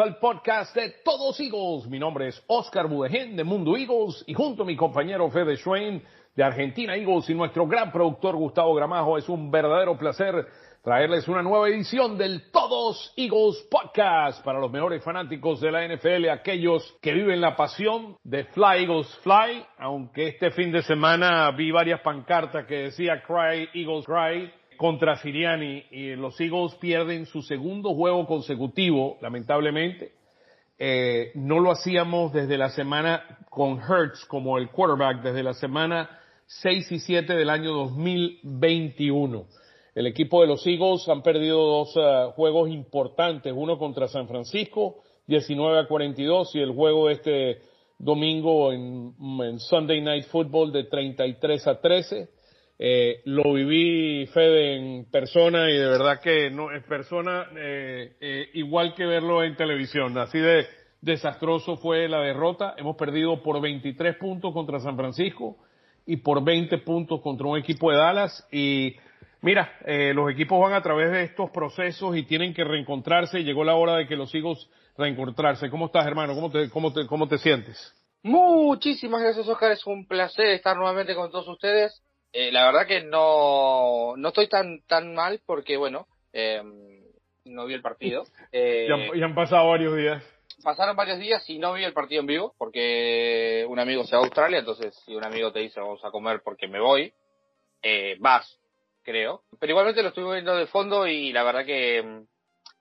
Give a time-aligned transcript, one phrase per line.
[0.00, 1.86] al podcast de Todos Eagles.
[1.86, 6.02] Mi nombre es Oscar Budegen de Mundo Eagles y junto a mi compañero Fede Schwein
[6.34, 10.46] de Argentina Eagles y nuestro gran productor Gustavo Gramajo es un verdadero placer
[10.82, 16.30] traerles una nueva edición del Todos Eagles Podcast para los mejores fanáticos de la NFL,
[16.30, 21.70] aquellos que viven la pasión de Fly Eagles Fly, aunque este fin de semana vi
[21.70, 27.94] varias pancartas que decía Cry Eagles Cry contra Siriani y los Eagles pierden su segundo
[27.94, 30.12] juego consecutivo, lamentablemente.
[30.78, 36.08] Eh, no lo hacíamos desde la semana con Hertz como el quarterback, desde la semana
[36.46, 39.44] 6 y 7 del año 2021.
[39.94, 45.02] El equipo de los Eagles han perdido dos uh, juegos importantes, uno contra San Francisco,
[45.26, 47.60] 19 a 42, y el juego este
[47.98, 52.39] domingo en, en Sunday Night Football de 33 a 13.
[52.82, 58.48] Eh, lo viví, Fede, en persona y de verdad que no en persona eh, eh,
[58.54, 60.16] igual que verlo en televisión.
[60.16, 60.66] Así de
[61.02, 62.74] desastroso fue la derrota.
[62.78, 65.58] Hemos perdido por 23 puntos contra San Francisco
[66.06, 68.96] y por 20 puntos contra un equipo de Dallas y
[69.42, 73.42] Mira, eh, los equipos van a través de estos procesos y tienen que reencontrarse.
[73.42, 75.70] Llegó la hora de que los hijos reencontrarse.
[75.70, 76.34] ¿Cómo estás, hermano?
[76.34, 77.94] ¿Cómo te, cómo te, cómo te sientes?
[78.22, 79.72] Muchísimas gracias, Oscar.
[79.72, 82.02] Es un placer estar nuevamente con todos ustedes.
[82.32, 86.62] Eh, la verdad que no, no estoy tan, tan mal porque, bueno, eh,
[87.44, 88.24] no vi el partido.
[88.52, 90.24] Eh, han, ya han pasado varios días.
[90.64, 94.22] Pasaron varios días y no vi el partido en vivo porque un amigo se va
[94.22, 97.12] a Australia, entonces si un amigo te dice vamos a comer porque me voy,
[97.80, 98.60] eh, vas,
[99.04, 99.44] creo.
[99.58, 102.24] Pero igualmente lo estuve viendo de fondo y la verdad que,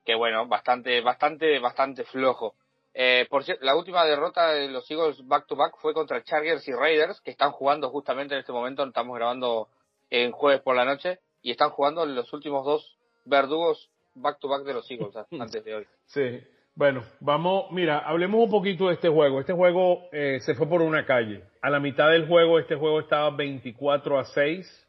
[0.03, 2.55] que bueno, bastante, bastante, bastante flojo.
[2.93, 6.67] Eh, por cierto, la última derrota de los Eagles back to back fue contra Chargers
[6.67, 9.69] y Raiders, que están jugando justamente en este momento, estamos grabando
[10.09, 14.63] en jueves por la noche, y están jugando los últimos dos verdugos back to back
[14.63, 15.87] de los Eagles antes de hoy.
[16.05, 16.41] Sí.
[16.75, 19.41] Bueno, vamos, mira, hablemos un poquito de este juego.
[19.41, 21.43] Este juego eh, se fue por una calle.
[21.61, 24.87] A la mitad del juego, este juego estaba 24 a 6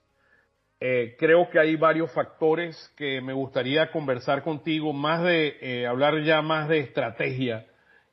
[0.83, 6.23] eh, creo que hay varios factores que me gustaría conversar contigo, más de eh, hablar
[6.23, 7.67] ya más de estrategia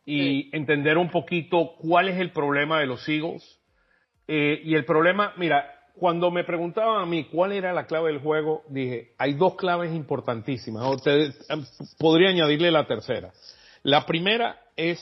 [0.07, 0.49] y sí.
[0.53, 3.43] entender un poquito cuál es el problema de los Eagles.
[4.27, 8.21] Eh, y el problema, mira, cuando me preguntaban a mí cuál era la clave del
[8.21, 10.87] juego, dije, hay dos claves importantísimas.
[10.95, 11.33] Usted,
[11.99, 13.31] podría añadirle la tercera.
[13.83, 14.97] La primera es,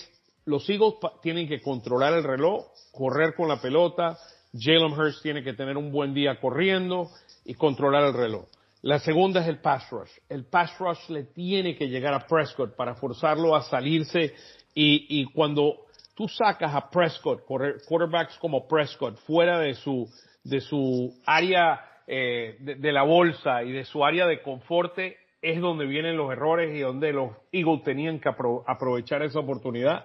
[0.45, 4.17] los Eagles tienen que controlar el reloj, correr con la pelota,
[4.57, 7.09] Jalen Hurts tiene que tener un buen día corriendo,
[7.45, 8.45] y controlar el reloj.
[8.81, 10.11] La segunda es el pass rush.
[10.27, 14.33] El pass rush le tiene que llegar a Prescott para forzarlo a salirse
[14.75, 20.07] y, cuando tú sacas a Prescott, quarterbacks como Prescott, fuera de su,
[20.43, 24.97] de su área eh, de, la bolsa y de su área de confort,
[25.41, 30.03] es donde vienen los errores y donde los Eagles tenían que apro aprovechar esa oportunidad.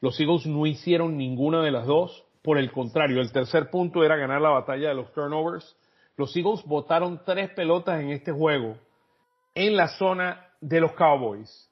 [0.00, 2.24] Los Eagles no hicieron ninguna de las dos.
[2.42, 5.76] Por el contrario, el tercer punto era ganar la batalla de los turnovers
[6.16, 8.76] los Eagles botaron tres pelotas en este juego
[9.54, 11.70] en la zona de los Cowboys.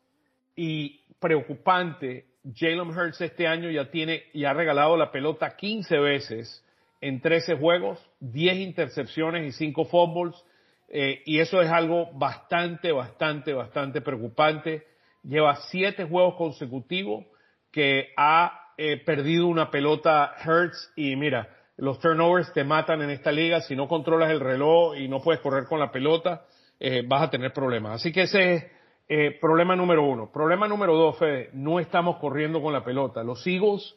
[0.56, 6.64] Y preocupante, Jalen Hurts este año ya tiene, ya ha regalado la pelota 15 veces
[7.00, 10.34] en 13 juegos, 10 intercepciones y 5 fumbles.
[10.88, 14.86] Eh, y eso es algo bastante, bastante, bastante preocupante.
[15.22, 17.24] Lleva 7 juegos consecutivos
[17.70, 23.32] que ha eh, perdido una pelota Hurts y mira, los turnovers te matan en esta
[23.32, 23.60] liga.
[23.60, 26.44] Si no controlas el reloj y no puedes correr con la pelota,
[26.78, 28.00] eh, vas a tener problemas.
[28.00, 28.64] Así que ese es
[29.14, 30.32] eh, problema número uno.
[30.32, 33.22] Problema número dos, Fede, no estamos corriendo con la pelota.
[33.22, 33.94] Los Eagles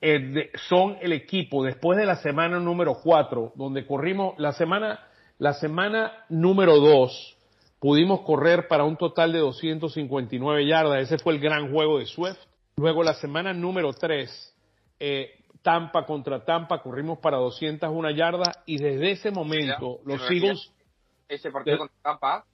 [0.00, 5.06] eh, de, son el equipo después de la semana número cuatro, donde corrimos la semana,
[5.36, 7.36] la semana número dos,
[7.78, 11.02] pudimos correr para un total de 259 yardas.
[11.02, 12.38] Ese fue el gran juego de Swift.
[12.76, 14.56] Luego la semana número tres,
[14.98, 20.72] eh, Tampa contra Tampa, corrimos para 201 yardas y desde ese momento Mira, los Eagles...
[21.28, 22.44] Ese partido contra Tampa,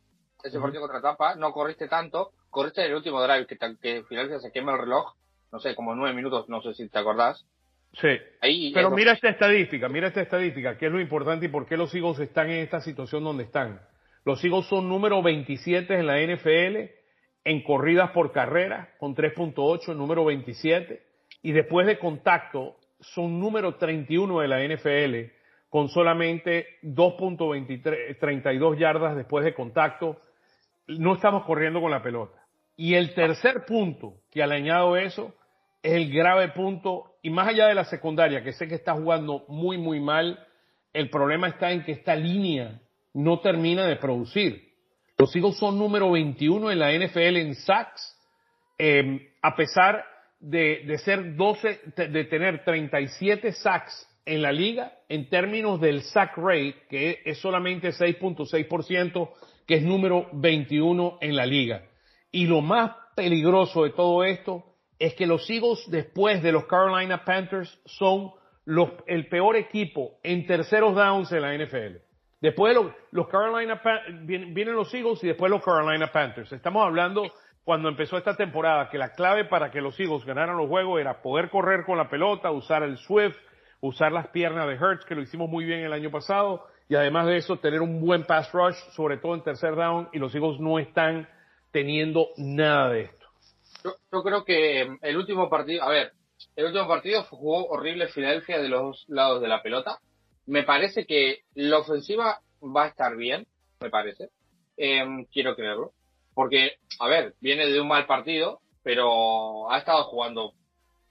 [0.45, 0.63] ese uh -huh.
[0.65, 4.41] partido contra Tampa, no corriste tanto, corriste en el último drive, que, que al final
[4.41, 5.15] se quema el reloj,
[5.53, 7.47] no sé, como nueve minutos, no sé si te acordás.
[7.95, 8.09] Sí,
[8.41, 11.77] Ahí, pero mira esta estadística, mira esta estadística, que es lo importante y por qué
[11.77, 13.81] los Eagles están en esta situación donde están.
[14.25, 16.91] Los Eagles son número 27 en la NFL
[17.45, 21.03] en corridas por carrera, con 3.8, número 27,
[21.43, 25.33] y después de contacto, son número 31 de la NFL
[25.71, 30.21] con solamente 2.32 yardas después de contacto.
[30.87, 32.39] No estamos corriendo con la pelota.
[32.77, 35.35] Y el tercer punto que al añado eso
[35.83, 39.45] es el grave punto, y más allá de la secundaria, que sé que está jugando
[39.49, 40.47] muy, muy mal,
[40.93, 42.81] el problema está en que esta línea
[43.15, 44.71] no termina de producir.
[45.19, 48.19] Los Eagles son número 21 en la NFL en sacks,
[48.79, 50.05] em, a pesar
[50.39, 56.37] de, de, ser 12, de tener 37 sacks en la liga en términos del sack
[56.37, 59.31] rate, que es solamente 6.6%,
[59.67, 61.83] que es número 21 en la liga.
[62.31, 64.65] Y lo más peligroso de todo esto
[64.99, 68.33] es que los Eagles, después de los Carolina Panthers, son
[68.65, 71.97] los, el peor equipo en terceros downs en la NFL.
[72.41, 73.81] Después de los, los Carolina
[74.23, 76.53] vienen los Eagles y después los Carolina Panthers.
[76.53, 77.33] Estamos hablando
[77.65, 81.21] cuando empezó esta temporada que la clave para que los Eagles ganaran los juegos era
[81.21, 83.37] poder correr con la pelota, usar el Swift,
[83.81, 87.27] usar las piernas de Hertz, que lo hicimos muy bien el año pasado, y además
[87.27, 90.61] de eso tener un buen pass rush, sobre todo en tercer down, y los Eagles
[90.61, 91.29] no están
[91.71, 93.27] teniendo nada de esto.
[94.13, 96.13] Yo, creo que em, el último partido, a ver,
[96.57, 100.01] el último partido jugó horrible Filadelfia de los dos lados de la pelota.
[100.47, 103.47] Me parece que la ofensiva va a estar bien,
[103.81, 104.29] me parece.
[104.77, 105.93] Em, quiero creerlo.
[106.35, 110.55] Porque, a ver, viene de un mal partido, pero ha estado jugando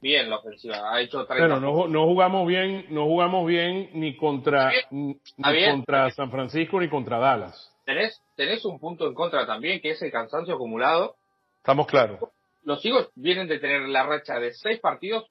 [0.02, 0.94] bien la ofensiva.
[0.94, 6.32] Ha hecho 30 no, no jugamos bien, no jugamos bien ni contra, ni contra San
[6.32, 7.76] Francisco ni contra Dallas.
[7.86, 11.16] Tenés, tenés un punto en contra también, que es el cansancio acumulado.
[11.58, 12.20] Estamos claros.
[12.64, 15.26] Los Eagles vienen de tener la racha de seis partidos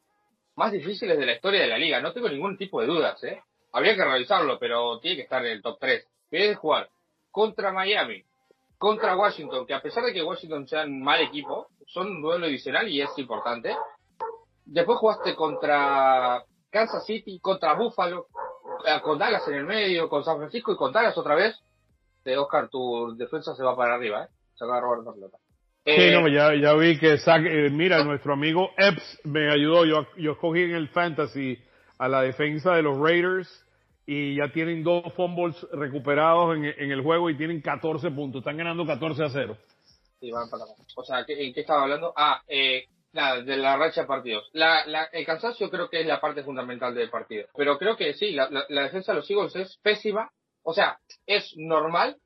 [0.56, 2.00] más difíciles de la historia de la liga.
[2.00, 3.40] No tengo ningún tipo de dudas, ¿eh?
[3.72, 6.06] Habría que revisarlo, pero tiene que estar en el top 3.
[6.30, 6.88] Viene de jugar
[7.30, 8.24] contra Miami,
[8.76, 12.46] contra Washington, que a pesar de que Washington sea un mal equipo, son un duelo
[12.46, 13.76] adicional y es importante.
[14.70, 18.26] Después jugaste contra Kansas City, contra Buffalo,
[18.86, 21.58] eh, con Dallas en el medio, con San Francisco y con Dallas otra vez.
[22.22, 24.28] De Oscar, tu defensa se va para arriba, ¿eh?
[24.54, 25.38] Se va a robar la pelota.
[25.86, 29.86] sí, eh, no, ya, ya vi que, eh, mira, nuestro amigo Epps me ayudó.
[29.86, 31.58] Yo, yo escogí en el Fantasy
[31.96, 33.48] a la defensa de los Raiders
[34.04, 38.40] y ya tienen dos fumbles recuperados en, en, el juego y tienen 14 puntos.
[38.40, 39.56] Están ganando 14 a 0.
[40.20, 40.64] Sí, van para
[40.96, 42.12] O sea, ¿en qué estaba hablando?
[42.14, 44.48] Ah, eh, Nada, de la racha de partidos.
[44.52, 47.46] La, la, el cansancio creo que es la parte fundamental del partido.
[47.56, 50.30] Pero creo que sí, la, defensa de los Eagles es pésima.
[50.62, 52.16] O sea, es normal,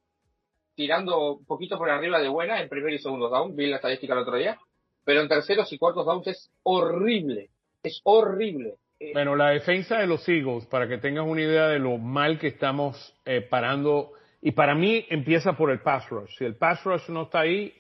[0.75, 3.55] tirando un poquito por arriba de buena en primer y segundo down.
[3.55, 4.59] Vi la estadística el otro día.
[5.05, 7.51] Pero en terceros y cuartos downs es horrible.
[7.83, 8.75] Es horrible.
[8.99, 12.39] Eh, bueno, la defensa de los Eagles, para que tengas una idea de lo mal
[12.39, 16.37] que estamos eh, parando, y para mí empieza por el pass rush.
[16.39, 17.73] Si el pass rush no está ahí,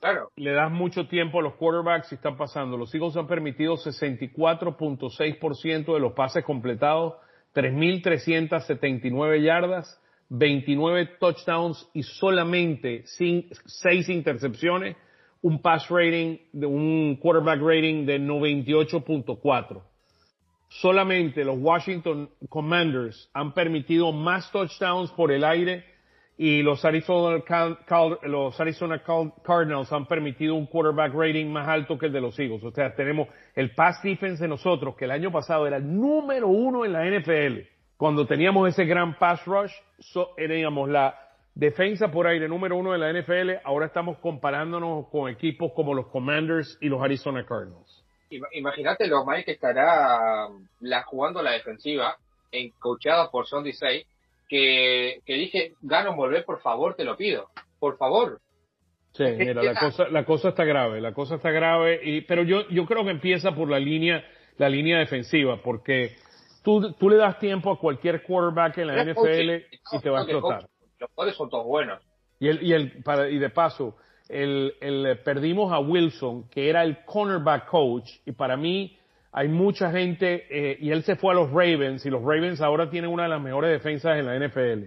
[0.00, 0.30] Claro.
[0.36, 2.76] Le das mucho tiempo a los quarterbacks y están pasando.
[2.76, 7.14] Los Eagles han permitido 64.6% de los pases completados,
[7.54, 14.96] 3.379 yardas, 29 touchdowns y solamente 6 intercepciones,
[15.42, 19.82] un pass rating, de un quarterback rating de 98.4.
[20.68, 25.97] Solamente los Washington Commanders han permitido más touchdowns por el aire
[26.40, 27.42] y los Arizona,
[28.22, 29.02] los Arizona
[29.42, 32.62] Cardinals han permitido un quarterback rating más alto que el de los Eagles.
[32.62, 33.26] O sea, tenemos
[33.56, 37.04] el pass defense de nosotros, que el año pasado era el número uno en la
[37.04, 37.66] NFL.
[37.96, 39.72] Cuando teníamos ese gran pass rush,
[40.36, 41.18] teníamos la
[41.56, 43.60] defensa por aire número uno de la NFL.
[43.64, 48.04] Ahora estamos comparándonos con equipos como los Commanders y los Arizona Cardinals.
[48.52, 50.46] Imagínate lo mal que estará
[50.78, 52.16] la, jugando la defensiva,
[52.52, 54.06] en, coachada por Sondy Say
[54.48, 57.48] que, que dije, Gano, volver, por favor, te lo pido.
[57.78, 58.40] Por favor.
[59.12, 62.68] Sí, mira, la cosa, la cosa está grave, la cosa está grave, y, pero yo,
[62.68, 64.24] yo creo que empieza por la línea,
[64.58, 66.16] la línea defensiva, porque
[66.62, 69.50] tú, tú le das tiempo a cualquier quarterback en la NFL
[69.92, 70.68] y te va a explotar.
[70.98, 72.00] Los jugadores son todos buenos.
[72.38, 73.96] Y el, y el, para, y de paso,
[74.28, 78.97] el, el, perdimos a Wilson, que era el cornerback coach, y para mí,
[79.38, 82.90] hay mucha gente, eh, y él se fue a los Ravens, y los Ravens ahora
[82.90, 84.86] tienen una de las mejores defensas en la NFL.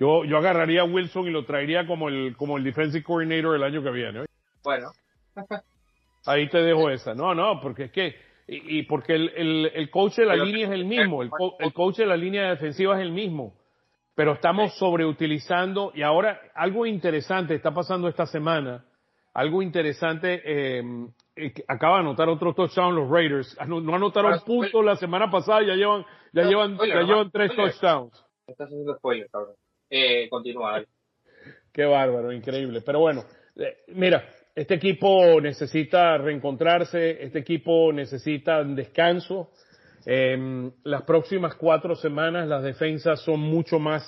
[0.00, 3.62] Yo, yo agarraría a Wilson y lo traería como el, como el defensive coordinator el
[3.62, 4.24] año que viene.
[4.64, 4.88] Bueno.
[6.26, 7.14] Ahí te dejo esa.
[7.14, 8.16] No, no, porque es que,
[8.48, 11.98] y, porque el, el, el, coach de la línea es el mismo, el, el coach
[11.98, 13.54] de la línea defensiva es el mismo.
[14.16, 18.84] Pero estamos sobreutilizando, y ahora algo interesante está pasando esta semana,
[19.32, 20.82] algo interesante, eh,
[21.36, 23.56] eh, acaba de anotar otro touchdown los Raiders.
[23.58, 27.54] Ah, no, anotaron ah, puntos la semana pasada, ya llevan, ya llevan, ya llevan tres
[27.54, 28.24] touchdowns.
[28.46, 29.54] Estás haciendo spoiler, cabrón.
[29.90, 30.82] Eh, continúa.
[31.72, 32.80] Qué bárbaro, increíble.
[32.80, 33.24] Pero bueno,
[33.56, 34.24] eh, mira,
[34.54, 39.50] este equipo necesita reencontrarse, este equipo necesita descanso.
[40.06, 44.02] Eh, las próximas cuatro semanas las defensas son mucho más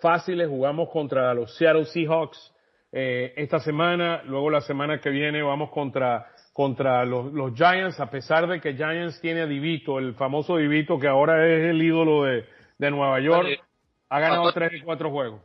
[0.00, 0.48] fáciles.
[0.48, 2.54] Jugamos contra los Seattle Seahawks
[2.96, 8.08] eh, esta semana, luego la semana que viene vamos contra contra los, los, Giants, a
[8.10, 12.22] pesar de que Giants tiene a Divito, el famoso Divito que ahora es el ídolo
[12.22, 12.46] de,
[12.78, 13.60] de Nueva York,
[14.08, 15.42] ha ganado tres y cuatro juegos.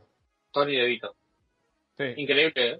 [0.52, 1.14] Tony DeVito.
[1.98, 2.04] Sí.
[2.16, 2.78] Increíble, ¿eh?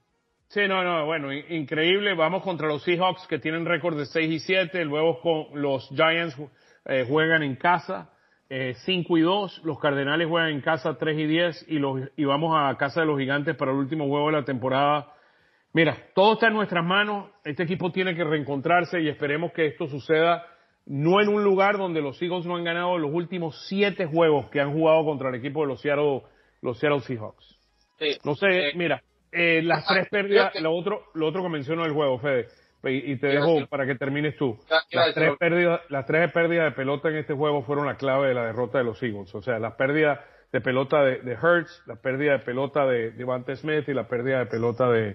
[0.49, 2.15] Sí, no, no, bueno, increíble.
[2.15, 4.85] Vamos contra los Seahawks que tienen récord de 6 y 7.
[4.85, 6.37] Luego con los Giants
[6.87, 8.11] eh, juegan en casa
[8.49, 9.63] eh, 5 y 2.
[9.65, 11.67] Los Cardenales juegan en casa 3 y 10.
[11.69, 14.45] Y, los, y vamos a casa de los Gigantes para el último juego de la
[14.45, 15.15] temporada.
[15.73, 17.31] Mira, todo está en nuestras manos.
[17.45, 20.45] Este equipo tiene que reencontrarse y esperemos que esto suceda
[20.87, 24.61] no en un lugar donde los Eagles no han ganado los últimos 7 juegos que
[24.61, 26.23] han jugado contra el equipo de los Seattle,
[26.63, 27.59] los Seattle Seahawks.
[27.99, 31.93] Sí, no sé, mira, eh, las tres pérdidas, lo otro, lo otro que menciono del
[31.93, 32.49] juego, Fede,
[32.83, 34.59] y, te dejo para que termines tú.
[34.91, 38.35] Las tres, pérdidas, las tres pérdidas de pelota en este juego fueron la clave de
[38.35, 39.33] la derrota de los Eagles.
[39.35, 43.55] O sea, la pérdida de pelota de, de Hertz, la pérdida de pelota de Devante
[43.55, 45.15] Smith y la pérdida de pelota de,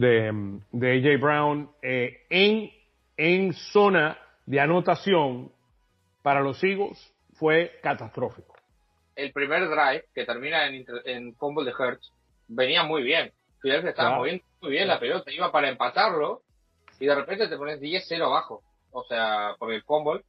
[0.00, 2.70] de, de AJ Brown eh, en,
[3.16, 5.52] en zona de anotación
[6.22, 8.54] para los Eagles fue catastrófico.
[9.14, 12.12] El primer drive que termina en, en fumble de Hertz
[12.48, 13.30] venía muy bien.
[13.60, 16.42] Filadelfia estaba moviendo muy bien la pelota, iba para empatarlo
[16.98, 18.62] y de repente te pones 10-0 abajo.
[18.92, 20.22] O sea, por el fumble,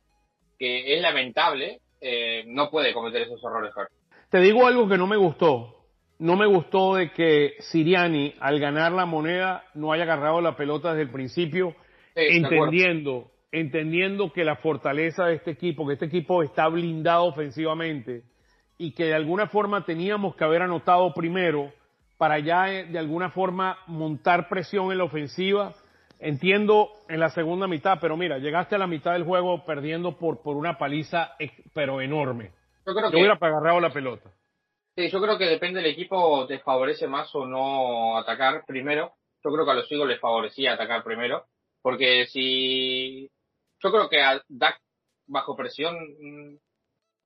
[0.59, 3.73] que es lamentable, eh, no puede cometer esos errores.
[4.29, 5.80] Te digo algo que no me gustó.
[6.21, 10.89] No me gustó de que Siriani, al ganar la moneda, no haya agarrado la pelota
[10.89, 11.75] desde el principio,
[12.13, 18.21] entendiendo, entendiendo que la fortaleza de este equipo, que este equipo está blindado ofensivamente
[18.77, 21.73] y que de alguna forma teníamos que haber anotado primero
[22.19, 25.73] para ya eh, de alguna forma montar presión en la ofensiva.
[26.19, 30.43] Entiendo en la segunda mitad, pero mira, llegaste a la mitad del juego perdiendo por,
[30.43, 31.31] por una paliza,
[31.73, 32.51] pero enorme.
[32.85, 34.29] Yo creo que hubiera agarrado la pelota.
[34.95, 39.13] Sí, yo creo que depende del equipo, te favorece más o no atacar primero.
[39.43, 41.45] Yo creo que a los Eagles les favorecía atacar primero,
[41.81, 43.29] porque si
[43.79, 44.79] yo creo que a Dak
[45.27, 46.57] bajo presión mm,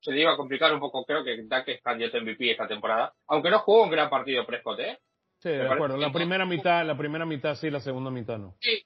[0.02, 1.04] se le iba a complicar un poco.
[1.04, 3.14] Creo que Dak es candidato MVP esta temporada.
[3.28, 5.00] Aunque no jugó un gran partido Prescott, ¿eh?
[5.40, 5.98] Sí, de acuerdo.
[5.98, 8.56] La primera mitad, la primera mitad sí, la segunda mitad no.
[8.62, 8.86] Sí.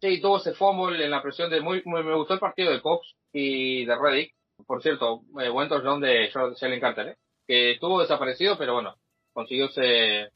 [0.00, 3.16] Sí, tuvo ese fumble en la presión de muy, me gustó el partido de Cox
[3.32, 4.32] y de Reddick.
[4.64, 7.16] Por cierto, eh, buen touchdown de Shellen Carter, ¿eh?
[7.48, 8.94] Que estuvo desaparecido, pero bueno,
[9.32, 10.28] consiguió ese,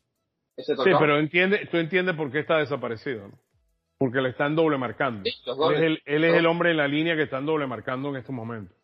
[0.57, 0.75] ese.
[0.75, 3.38] Sí, pero entiende, tú entiendes por qué está desaparecido, ¿no?
[3.99, 5.23] Porque le están doble marcando.
[5.25, 8.09] Sí, él es, el, él es el hombre en la línea que están doble marcando
[8.09, 8.76] en estos momentos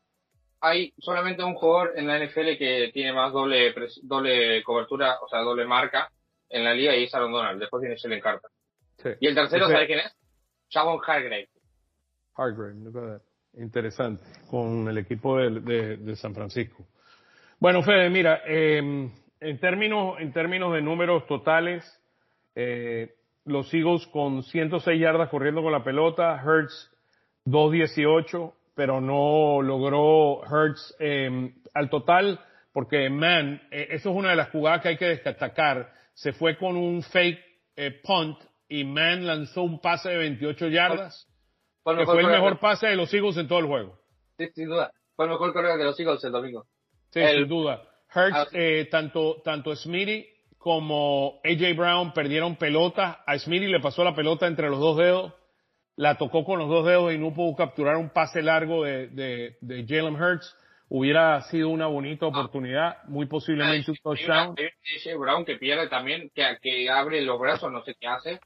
[0.61, 5.41] hay solamente un jugador en la NFL que tiene más doble doble cobertura, o sea,
[5.41, 6.11] doble marca
[6.49, 7.61] en la liga y es Aaron Donald.
[7.61, 8.51] Después viene Shellen Carter.
[9.21, 10.13] Y el tercero, ¿sabe quién es?
[10.71, 11.49] Javon Hargrave.
[12.35, 13.21] Hargrave,
[13.55, 16.87] interesante, con el equipo de, de, San Francisco.
[17.61, 18.79] Bueno, Fede, mira, eh,
[19.41, 21.85] en, términos, en términos de números totales,
[22.55, 26.91] eh, los Eagles con 106 yardas corriendo con la pelota, Hertz
[27.45, 32.41] 218, pero no logró Hertz eh, al total,
[32.73, 36.57] porque Man, eh, eso es una de las jugadas que hay que destacar, se fue
[36.57, 37.41] con un fake
[37.75, 38.39] eh, punt
[38.69, 41.27] y Man lanzó un pase de 28 yardas,
[41.85, 43.99] que fue el mejor pase de los Eagles en todo el juego.
[44.37, 44.93] Sí, sin duda.
[45.17, 46.67] Fue el mejor correo de los Eagles el domingo.
[47.11, 47.83] Sí, sin duda.
[48.15, 48.47] Hertz, ah.
[48.53, 50.27] eh, tanto, tanto Smitty
[50.59, 53.23] como AJ Brown perdieron pelota.
[53.27, 55.33] A Smitty le pasó la pelota entre los dos dedos
[55.99, 59.57] la tocó con los dos dedos y no pudo capturar un pase largo de, de,
[59.61, 60.57] de Jalen Hurts,
[60.89, 62.29] hubiera sido una bonita ah.
[62.29, 64.55] oportunidad, muy posiblemente un touchdown.
[65.19, 68.39] Brown que pierde también, que, que abre los brazos, no sé qué hace,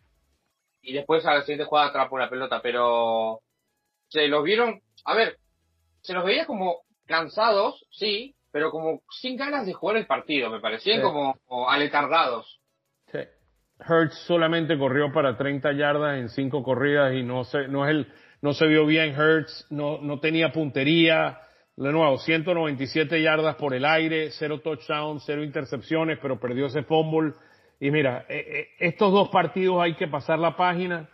[0.81, 3.41] y después a la siguiente jugada atrapa una pelota, pero
[4.09, 5.37] se los vieron, a ver,
[6.01, 10.61] se los veía como cansados, sí, pero como sin ganas de jugar el partido, me
[10.61, 12.61] parecían como, como aletargados.
[13.89, 18.13] Hertz solamente corrió para 30 yardas en cinco corridas y no se, no es el,
[18.41, 21.39] no se vio bien Hertz, no, no tenía puntería.
[21.75, 27.33] De nuevo, 197 yardas por el aire, cero touchdowns, cero intercepciones, pero perdió ese fumble.
[27.81, 31.09] Y mira, eh, eh, estos dos partidos hay que pasar la página.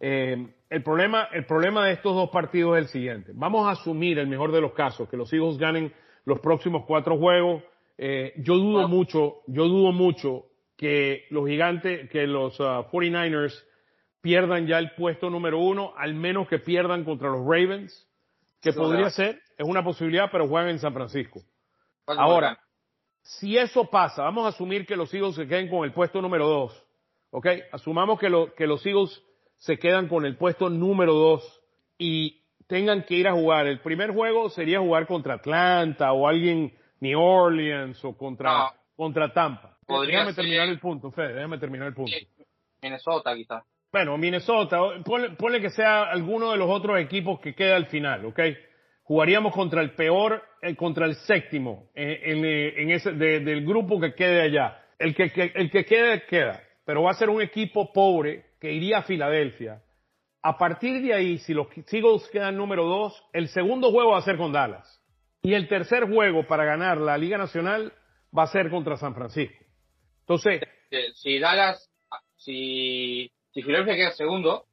[0.00, 3.32] Eh, el problema, el problema de estos dos partidos es el siguiente.
[3.34, 5.92] Vamos a asumir el mejor de los casos, que los Eagles ganen
[6.24, 7.62] los próximos cuatro juegos.
[7.98, 10.46] yo dudo mucho, yo dudo mucho
[10.80, 13.66] que los gigantes, que los 49ers uh,
[14.22, 18.08] pierdan ya el puesto número uno, al menos que pierdan contra los Ravens,
[18.62, 21.42] que podría ser, es una posibilidad, pero juegan en San Francisco.
[22.06, 22.58] Ahora,
[23.22, 26.48] si eso pasa, vamos a asumir que los Eagles se queden con el puesto número
[26.48, 26.86] dos,
[27.30, 27.46] ¿ok?
[27.72, 29.22] Asumamos que, que los Eagles
[29.58, 31.62] se quedan con el puesto número dos
[31.98, 32.39] y
[32.70, 33.66] tengan que ir a jugar.
[33.66, 39.76] El primer juego sería jugar contra Atlanta o alguien New Orleans o contra, contra Tampa
[39.98, 42.12] déjame terminar el punto, Fede, déjame terminar el punto.
[42.82, 43.62] Minnesota, quizás.
[43.92, 48.40] Bueno, Minnesota, ponle, que sea alguno de los otros equipos que queda al final, ¿ok?
[49.02, 54.76] Jugaríamos contra el peor, eh, contra el séptimo, en, ese, del grupo que quede allá.
[54.98, 56.62] el que, que- el que quede, queda.
[56.84, 59.80] Pero va a ser un equipo pobre que iría a Filadelfia.
[60.42, 64.22] A partir de ahí, si los Eagles quedan número dos, el segundo juego va a
[64.22, 65.00] ser con Dallas.
[65.42, 67.92] Y el tercer juego para ganar la Liga Nacional
[68.36, 69.56] va a ser contra San Francisco.
[70.20, 71.88] Entonces, Eh, Si Dallas,
[72.36, 74.64] si, si Filadelfia queda segundo,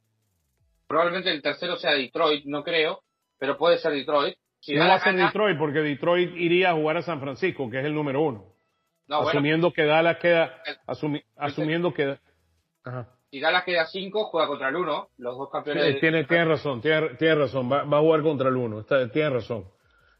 [0.86, 3.02] probablemente el tercero sea Detroit, no creo,
[3.38, 4.36] pero puede ser Detroit.
[4.60, 7.70] Si no va a ser gana- Detroit porque Detroit iría a jugar a San Francisco,
[7.70, 8.54] que es el número uno.
[9.06, 12.18] no, bueno, asumiendo que Dallas queda, asumi- asumiendo que,
[12.84, 13.08] Ajá.
[13.30, 15.84] Si Dallas queda cinco, juega contra el uno, los dos campeones.
[15.84, 18.80] Sí, de- tiene, tiene razón, tiene, tiene razón, va, va a jugar contra el uno,
[18.80, 19.64] está- tiene razón.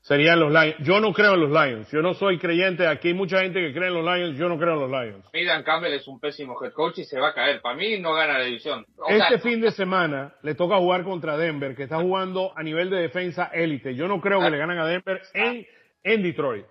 [0.00, 0.77] Serían los Lions.
[0.79, 3.73] Yo no creo en los Lions, yo no soy creyente, aquí hay mucha gente que
[3.75, 5.25] cree en los Lions, yo no creo en los Lions.
[5.35, 7.61] Midan Campbell es un pésimo head coach y se va a caer.
[7.61, 8.87] Para mí no gana la división.
[8.97, 12.62] O Este sea, fin de semana le toca jugar contra Denver, que está jugando a
[12.62, 13.95] nivel de defensa élite.
[13.97, 15.67] Yo no creo que le ganan a Denver en,
[16.05, 16.65] en Detroit.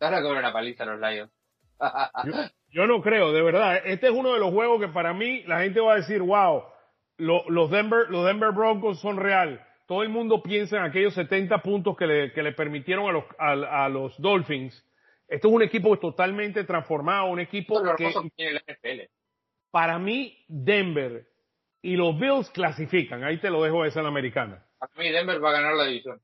[0.00, 1.30] van a cobrar una paliza a los Lions.
[2.24, 2.32] Yo,
[2.74, 3.80] yo no creo, de verdad.
[3.84, 6.64] Este es uno de los juegos que para mí la gente va a decir, wow,
[7.18, 9.64] lo- los, Denver, los Denver Broncos son real.
[9.86, 13.24] Todo el mundo piensa en aquellos 70 puntos que le, que le permitieron a los,
[13.38, 14.74] a, a los Dolphins.
[15.28, 18.04] Este es un equipo totalmente transformado, un equipo que
[19.70, 21.26] para mí Denver
[21.82, 23.24] y los Bills clasifican.
[23.24, 24.64] Ahí te lo dejo esa en la americana.
[24.78, 26.20] Para mí Denver va a ganar la división.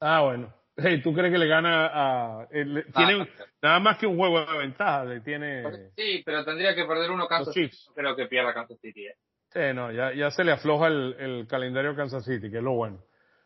[0.00, 0.52] Ah, bueno.
[0.76, 2.48] Hey, ¿Tú crees que le gana a...
[2.50, 3.44] eh, le- tiene Ah.
[3.62, 5.04] nada más que un juego de ventaja?
[5.04, 5.62] Le tiene...
[5.96, 7.74] Sí, pero tendría que perder uno Kansas City.
[7.94, 9.06] Creo que pierda Kansas City.
[9.06, 9.14] eh.
[9.52, 12.72] Sí, no, ya, ya se le afloja el, el calendario Kansas City, que es lo
[12.74, 12.98] bueno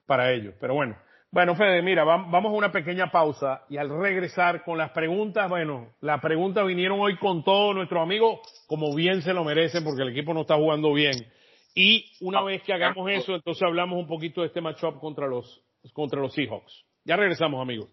[0.06, 0.54] para ellos.
[0.60, 0.96] Pero bueno,
[1.30, 5.48] bueno, Fede, mira, vam- vamos a una pequeña pausa y al regresar con las preguntas,
[5.48, 10.02] bueno, las preguntas vinieron hoy con todos nuestros amigos, como bien se lo merecen, porque
[10.02, 11.14] el equipo no está jugando bien.
[11.76, 15.28] Y una Ah, vez que hagamos eso, entonces hablamos un poquito de este matchup contra
[15.28, 15.62] los,
[15.92, 16.84] contra los Seahawks.
[17.04, 17.88] Ya regresamos, amigos.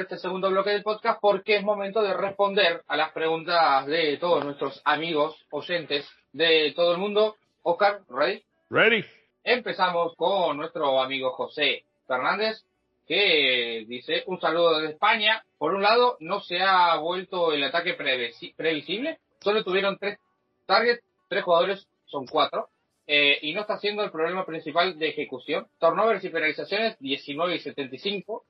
[0.00, 4.44] Este segundo bloque del podcast porque es momento de responder a las preguntas de todos
[4.44, 7.36] nuestros amigos, oyentes de todo el mundo.
[7.62, 8.42] Oscar, ¿ready?
[8.70, 9.04] Ready.
[9.44, 12.64] Empezamos con nuestro amigo José Fernández,
[13.06, 15.42] que dice un saludo desde España.
[15.58, 19.18] Por un lado, no se ha vuelto el ataque previsi- previsible.
[19.40, 20.18] Solo tuvieron tres
[20.66, 22.68] targets, tres jugadores, son cuatro.
[23.10, 25.66] eh, y no está siendo el problema principal de ejecución.
[25.80, 28.44] Turnovers y penalizaciones, 19 y 75.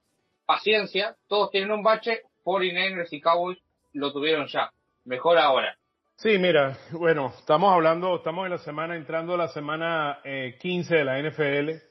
[0.48, 2.22] Paciencia, todos tienen un bache.
[2.42, 3.58] 49ers y Cowboys
[3.92, 4.70] lo tuvieron ya.
[5.04, 5.76] Mejor ahora.
[6.16, 10.96] Sí, mira, bueno, estamos hablando, estamos en la semana, entrando a la semana eh, 15
[10.96, 11.82] de la NFL.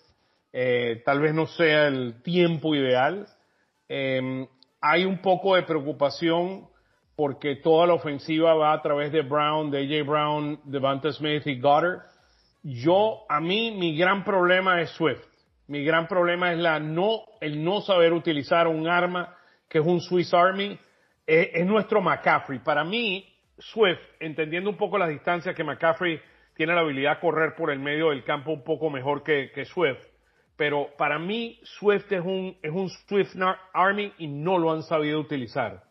[0.51, 3.27] Eh, tal vez no sea el tiempo ideal.
[3.87, 4.47] Eh,
[4.81, 6.67] hay un poco de preocupación
[7.15, 11.61] porque toda la ofensiva va a través de Brown, de AJ Brown, Devonta Smith y
[11.61, 11.99] Goddard.
[12.63, 15.36] Yo, a mí, mi gran problema es Swift.
[15.67, 19.35] Mi gran problema es la no, el no saber utilizar un arma
[19.69, 20.79] que es un Swiss Army.
[21.25, 22.59] Es, es nuestro McCaffrey.
[22.59, 23.25] Para mí,
[23.57, 26.21] Swift, entendiendo un poco las distancias que McCaffrey
[26.57, 29.99] tiene la habilidad de correr por el medio del campo un poco mejor que, Swift.
[30.55, 33.35] Pero para mí, Swift es un, es un Swift
[33.73, 35.83] Army y no lo han sabido utilizar.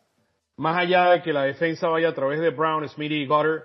[0.56, 3.62] Más allá de que la defensa vaya a través de Brown, Smith y Goddard,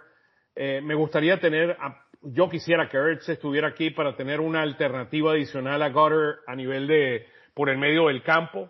[0.55, 1.75] eh, me gustaría tener,
[2.21, 6.87] yo quisiera que Ertz estuviera aquí para tener una alternativa adicional a Goddard a nivel
[6.87, 8.69] de, por el medio del campo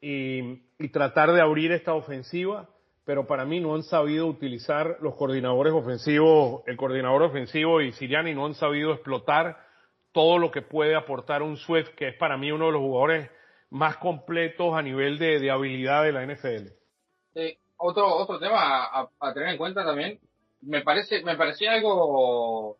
[0.00, 2.68] y, y tratar de abrir esta ofensiva,
[3.04, 8.34] pero para mí no han sabido utilizar los coordinadores ofensivos, el coordinador ofensivo y Siriani
[8.34, 9.56] no han sabido explotar
[10.12, 13.30] todo lo que puede aportar un Swift, que es para mí uno de los jugadores
[13.70, 16.72] más completos a nivel de, de habilidad de la NFL.
[17.36, 20.18] Eh, otro otro tema a, a tener en cuenta también
[20.62, 22.76] me parece me parecía algo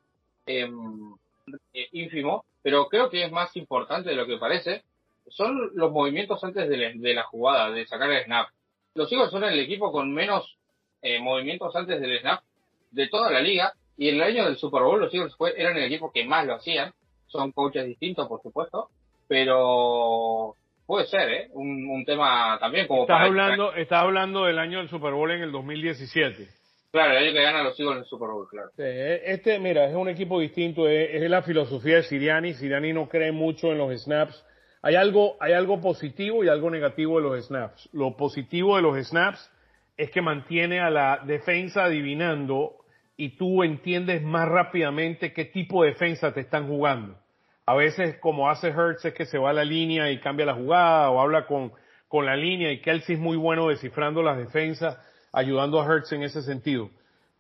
[0.58, 4.82] eh, ínfimo pero creo que es más importante de lo que parece
[5.28, 8.48] son los movimientos antes de la, de la jugada de sacar el snap.
[8.94, 10.56] Los Eagles son el equipo con menos
[11.02, 12.42] eh, movimientos antes del snap
[12.90, 15.76] de toda la liga y en el año del Super Bowl los Eagles fue- eran
[15.76, 16.92] el equipo que más lo hacían.
[17.28, 18.88] Son coaches distintos por supuesto
[19.28, 20.54] pero
[20.86, 24.78] puede ser eh un, un tema también como Estás para hablando, estás hablando del año
[24.78, 26.48] del Super Bowl en el 2017.
[26.92, 28.70] Claro, el año que ganan los Eagles en el Super Bowl, claro.
[28.76, 32.54] Este, mira, es un equipo distinto, es, es la filosofía de Siriani.
[32.54, 34.44] Siriani no cree mucho en los snaps.
[34.82, 37.88] Hay algo, hay algo positivo y algo negativo de los snaps.
[37.92, 39.50] Lo positivo de los snaps
[39.96, 42.76] es que mantiene a la defensa adivinando
[43.16, 47.18] y tú entiendes más rápidamente qué tipo de defensa te están jugando.
[47.66, 50.54] A veces, como hace Hertz, es que se va a la línea y cambia la
[50.54, 51.72] jugada o habla con,
[52.08, 54.98] con la línea y Kelsey es muy bueno descifrando las defensas,
[55.32, 56.90] ayudando a Hertz en ese sentido.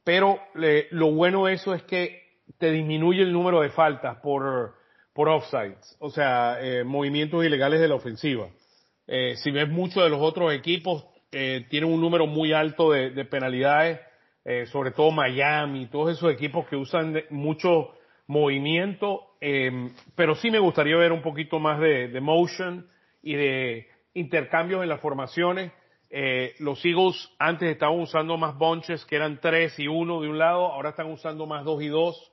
[0.04, 2.22] Pero le- lo bueno de eso es que
[2.58, 4.74] te disminuye el número de faltas por,
[5.12, 8.48] por offsides, o sea, eh, movimientos ilegales de la ofensiva.
[9.06, 13.10] Eh, si ves muchos de los otros equipos, eh, tienen un número muy alto de,
[13.10, 14.00] de penalidades,
[14.44, 17.90] eh, sobre todo Miami, todos esos equipos que usan mucho
[18.26, 22.86] movimiento, eh, pero sí me gustaría ver un poquito más de motion
[23.22, 25.72] y de intercambios en las formaciones.
[26.12, 30.38] Eh, los Eagles antes estaban usando más bunches que eran tres y uno de un
[30.38, 32.32] lado, ahora están usando más dos y dos.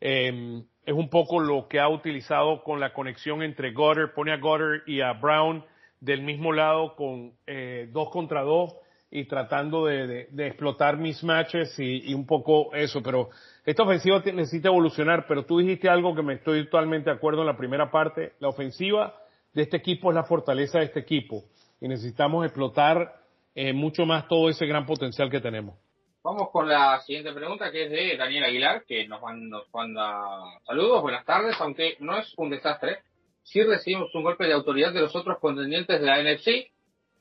[0.00, 4.36] Eh, es un poco lo que ha utilizado con la conexión entre Goddard, pone a
[4.36, 5.64] Goddard y a Brown
[6.00, 8.74] del mismo lado con eh, dos contra dos
[9.10, 13.02] y tratando de, de- de explotar mismatches y, y un poco eso.
[13.02, 13.30] Pero
[13.64, 17.46] esta ofensiva necesita evolucionar, pero tú dijiste algo que me estoy totalmente de acuerdo en
[17.46, 18.34] la primera parte.
[18.38, 19.16] La ofensiva
[19.54, 21.44] de este equipo es la fortaleza de este equipo
[21.80, 23.20] y necesitamos explotar
[23.54, 25.78] eh, mucho más todo ese gran potencial que tenemos.
[26.22, 30.26] Vamos con la siguiente pregunta que es de Daniel Aguilar, que nos manda, nos manda
[30.64, 32.98] saludos, buenas tardes, aunque no es un desastre.
[33.44, 36.72] Si recibimos un golpe de autoridad de los otros contendientes de la NFC,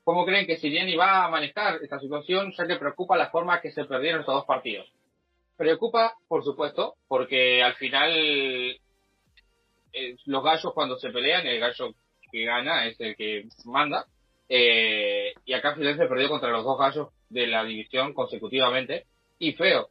[0.03, 3.71] ¿cómo creen que Siriani va a manejar esta situación, ya que preocupa la forma que
[3.71, 4.91] se perdieron estos dos partidos?
[5.55, 8.11] Preocupa, por supuesto, porque al final
[9.93, 11.93] eh, los gallos cuando se pelean, el gallo
[12.31, 14.05] que gana es el que manda.
[14.47, 19.05] Eh, y acá Filadelfia perdió contra los dos gallos de la división consecutivamente.
[19.39, 19.89] Y feo,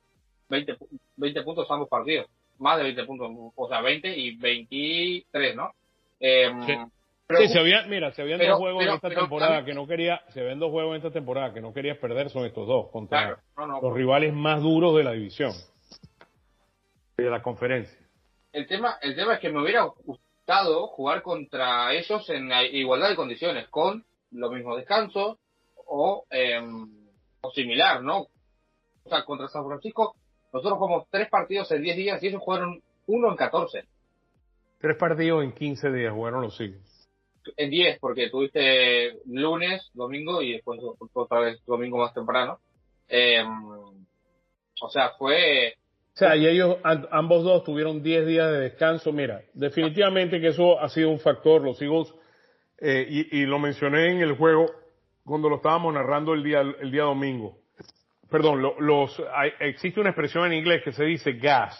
[0.49, 2.27] 20, pu- 20 puntos ambos partidos.
[2.59, 5.73] Más de 20 puntos, o sea, 20 y 23, ¿no?
[6.21, 6.75] Eh, Sí.
[7.27, 9.75] pero- Sí, se había, mira, se habían pero- dos juegos pero- en esta temporada que
[9.75, 12.67] no quería, se ven dos juegos en esta temporada que no querías perder son estos
[12.69, 15.53] dos contra Claro, no, no, los rivales más duros de la división
[17.19, 17.99] y de la conferencia.
[18.53, 23.09] el tema, el tema es que me hubiera gustado jugar contra ellos en la igualdad
[23.09, 25.39] de condiciones, con los mismos descansos
[25.87, 26.61] o, eh,
[27.41, 28.27] o similar, ¿no?
[29.05, 30.15] O sea, contra San Francisco,
[30.53, 33.85] nosotros jugamos tres partidos en 10 días y ellos jugaron uno en 14.
[34.81, 37.09] Tres partidos en 15 días jugaron los Eagles.
[37.57, 40.81] en 10, porque tuviste lunes, domingo y después
[41.13, 42.59] otra vez domingo más temprano.
[43.09, 43.43] Eh,
[44.81, 45.75] o sea, fue
[46.15, 49.13] O sea, y ellos, am- ambos dos tuvieron 10 días de descanso.
[49.13, 51.61] Mira, definitivamente que eso ha sido un factor.
[51.63, 52.15] Los Eagles,
[52.79, 54.67] eh, y, y lo mencioné en el juego
[55.25, 57.57] cuando lo estábamos narrando el día, el día domingo.
[58.31, 59.23] Perdón, lo- los,
[59.61, 61.75] existe una expresión en inglés que se dice gas,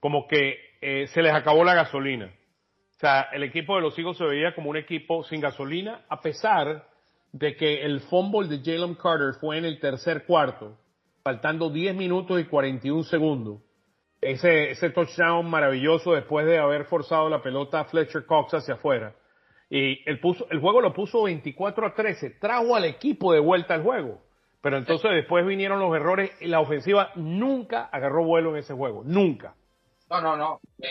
[0.00, 2.26] como que eh, se les acabó la gasolina.
[2.26, 6.20] O sea, el equipo de los Eagles se veía como un equipo sin gasolina, a
[6.20, 6.86] pesar
[7.32, 10.78] de que el fumble de Jalen Carter fue en el tercer cuarto,
[11.22, 13.60] faltando 10 minutos y 41 segundos.
[14.20, 19.14] Ese, ese touchdown maravilloso después de haber forzado la pelota a Fletcher Cox hacia afuera.
[19.68, 23.74] Y el, puso, el juego lo puso 24 a 13, trajo al equipo de vuelta
[23.74, 24.22] al juego.
[24.62, 29.02] Pero entonces después vinieron los errores y la ofensiva nunca agarró vuelo en ese juego.
[29.04, 29.54] Nunca.
[30.10, 30.60] No, no, no.
[30.80, 30.88] Eh,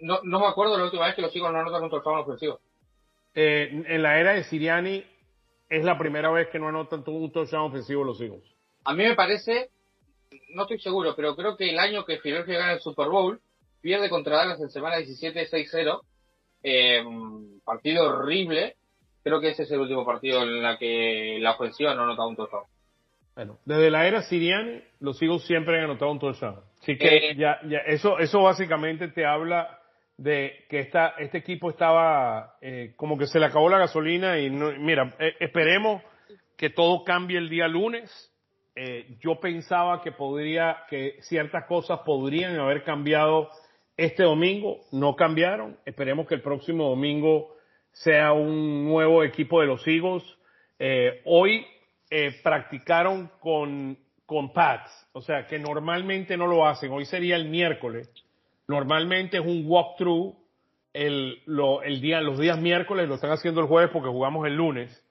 [0.00, 2.60] no, no me acuerdo la última vez que los Eagles no anotan un touchdown ofensivo.
[3.34, 5.04] Eh, en la era de Siriani
[5.68, 8.44] es la primera vez que no anotan un touchdown ofensivo los Eagles.
[8.84, 9.70] A mí me parece,
[10.54, 13.40] no estoy seguro, pero creo que el año que Philadelphia gana el Super Bowl,
[13.80, 16.00] pierde contra Dallas en semana 17 6-0,
[16.62, 17.02] eh,
[17.64, 18.76] partido horrible.
[19.22, 22.36] Creo que ese es el último partido en la que la ofensiva no anota un
[22.36, 22.64] touchdown.
[23.34, 26.60] Bueno, desde la era Siriani, los Eagles siempre han anotado un touchdown.
[26.82, 27.36] Así que Eh.
[27.36, 29.78] ya, ya, eso, eso básicamente te habla
[30.16, 34.50] de que esta, este equipo estaba eh, como que se le acabó la gasolina y
[34.50, 36.02] no, mira, eh, esperemos
[36.58, 38.10] que todo cambie el día lunes.
[38.76, 43.50] Eh, yo pensaba que podría, que ciertas cosas podrían haber cambiado
[44.04, 45.76] este domingo, no cambiaron.
[45.84, 47.54] Esperemos que el próximo domingo
[47.92, 50.24] sea un nuevo equipo de los Eagles.
[50.78, 51.66] Eh, hoy
[52.10, 56.90] eh, practicaron con, con pads, o sea que normalmente no lo hacen.
[56.90, 58.10] Hoy sería el miércoles.
[58.68, 60.34] Normalmente es un walkthrough
[60.92, 61.42] el,
[61.84, 65.04] el los días miércoles, lo están haciendo el jueves porque jugamos el lunes.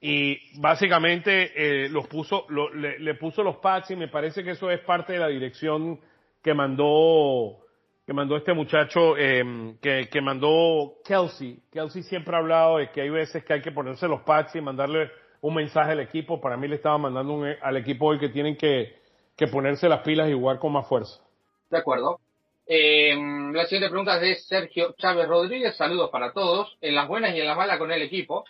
[0.00, 4.50] Y básicamente eh, los puso, lo- le, le puso los pads y me parece que
[4.50, 5.98] eso es parte de la dirección
[6.42, 7.65] que mandó
[8.06, 11.58] que mandó este muchacho, eh, que, que mandó Kelsey.
[11.72, 14.60] Kelsey siempre ha hablado de que hay veces que hay que ponerse los pads y
[14.60, 16.40] mandarle un mensaje al equipo.
[16.40, 18.94] Para mí le estaba mandando un- al equipo hoy que tienen que,
[19.36, 21.20] que ponerse las pilas y jugar con más fuerza.
[21.68, 22.20] De acuerdo.
[22.68, 23.14] Eh,
[23.52, 25.76] la siguiente pregunta es de Sergio Chávez Rodríguez.
[25.76, 28.44] Saludos para todos, en las buenas y en las malas con el equipo.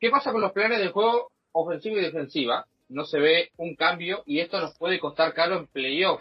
[0.00, 2.66] ¿Qué pasa con los planes de juego ofensiva y defensiva?
[2.88, 6.20] No se ve un cambio y esto nos puede costar caro en playoff.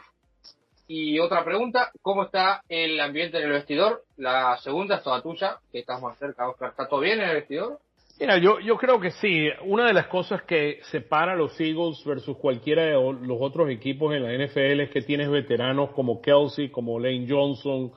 [0.88, 4.04] Y otra pregunta, ¿cómo está el ambiente en el vestidor?
[4.18, 6.70] La segunda es toda tuya, que estás más cerca, Oscar.
[6.70, 7.80] ¿Está todo bien en el vestidor?
[8.20, 9.50] Mira, yo, yo creo que sí.
[9.66, 14.16] Una de las cosas que separa a los Eagles versus cualquiera de los otros equipos
[14.16, 17.92] en la NFL es que tienes veteranos como Kelsey, como Lane Johnson,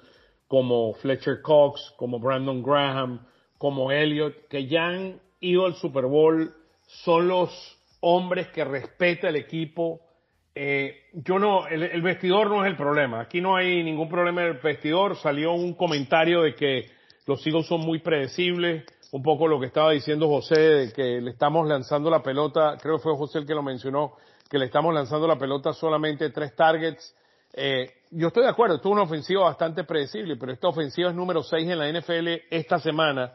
[0.48, 3.27] como Fletcher Cox, como Brandon Graham,
[3.59, 6.53] como Elliott, que ya han ido al Super Bowl,
[6.87, 10.01] son los hombres que respeta el equipo.
[10.61, 13.21] Eh, yo no, el, el vestidor no es el problema.
[13.21, 15.14] Aquí no hay ningún problema en el vestidor.
[15.16, 16.90] Salió un comentario de que
[17.27, 18.85] los Eagles son muy predecibles.
[19.12, 22.97] Un poco lo que estaba diciendo José, de que le estamos lanzando la pelota, creo
[22.97, 24.14] que fue José el que lo mencionó,
[24.51, 27.14] que le estamos lanzando la pelota solamente tres targets.
[27.53, 31.14] Eh, yo estoy de acuerdo, esto es una ofensiva bastante predecible, pero esta ofensiva es
[31.14, 33.33] número 6 en la NFL esta semana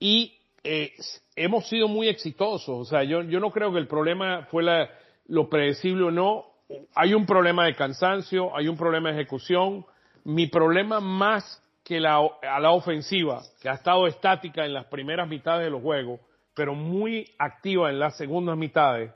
[0.00, 0.90] y eh,
[1.36, 2.68] hemos sido muy exitosos.
[2.68, 4.90] O sea, yo, yo no creo que el problema fue la,
[5.28, 6.46] lo predecible o no.
[6.94, 9.86] Hay un problema de cansancio, hay un problema de ejecución.
[10.24, 15.28] Mi problema más que la, a la ofensiva, que ha estado estática en las primeras
[15.28, 16.20] mitades de los juegos,
[16.54, 19.12] pero muy activa en las segundas mitades,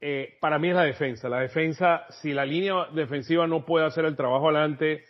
[0.00, 1.28] eh, para mí es la defensa.
[1.28, 5.04] La defensa, si la línea defensiva no puede hacer el trabajo adelante,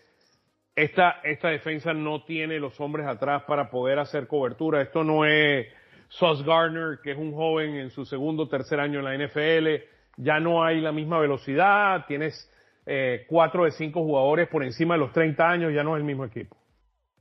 [0.77, 4.83] esta, defensa no tiene los hombres atrás para poder hacer cobertura.
[4.83, 5.67] Esto no es
[6.09, 9.83] Sauce Gardner, que es un joven en su segundo o tercer año en la NFL.
[10.17, 12.05] Ya no hay la misma velocidad.
[12.07, 12.51] Tienes
[12.87, 15.73] eh, cuatro de cinco jugadores por encima de los 30 años.
[15.75, 16.57] Ya no es el mismo equipo.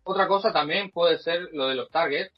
[0.04, 2.34] Otra cosa también puede ser lo de los targets,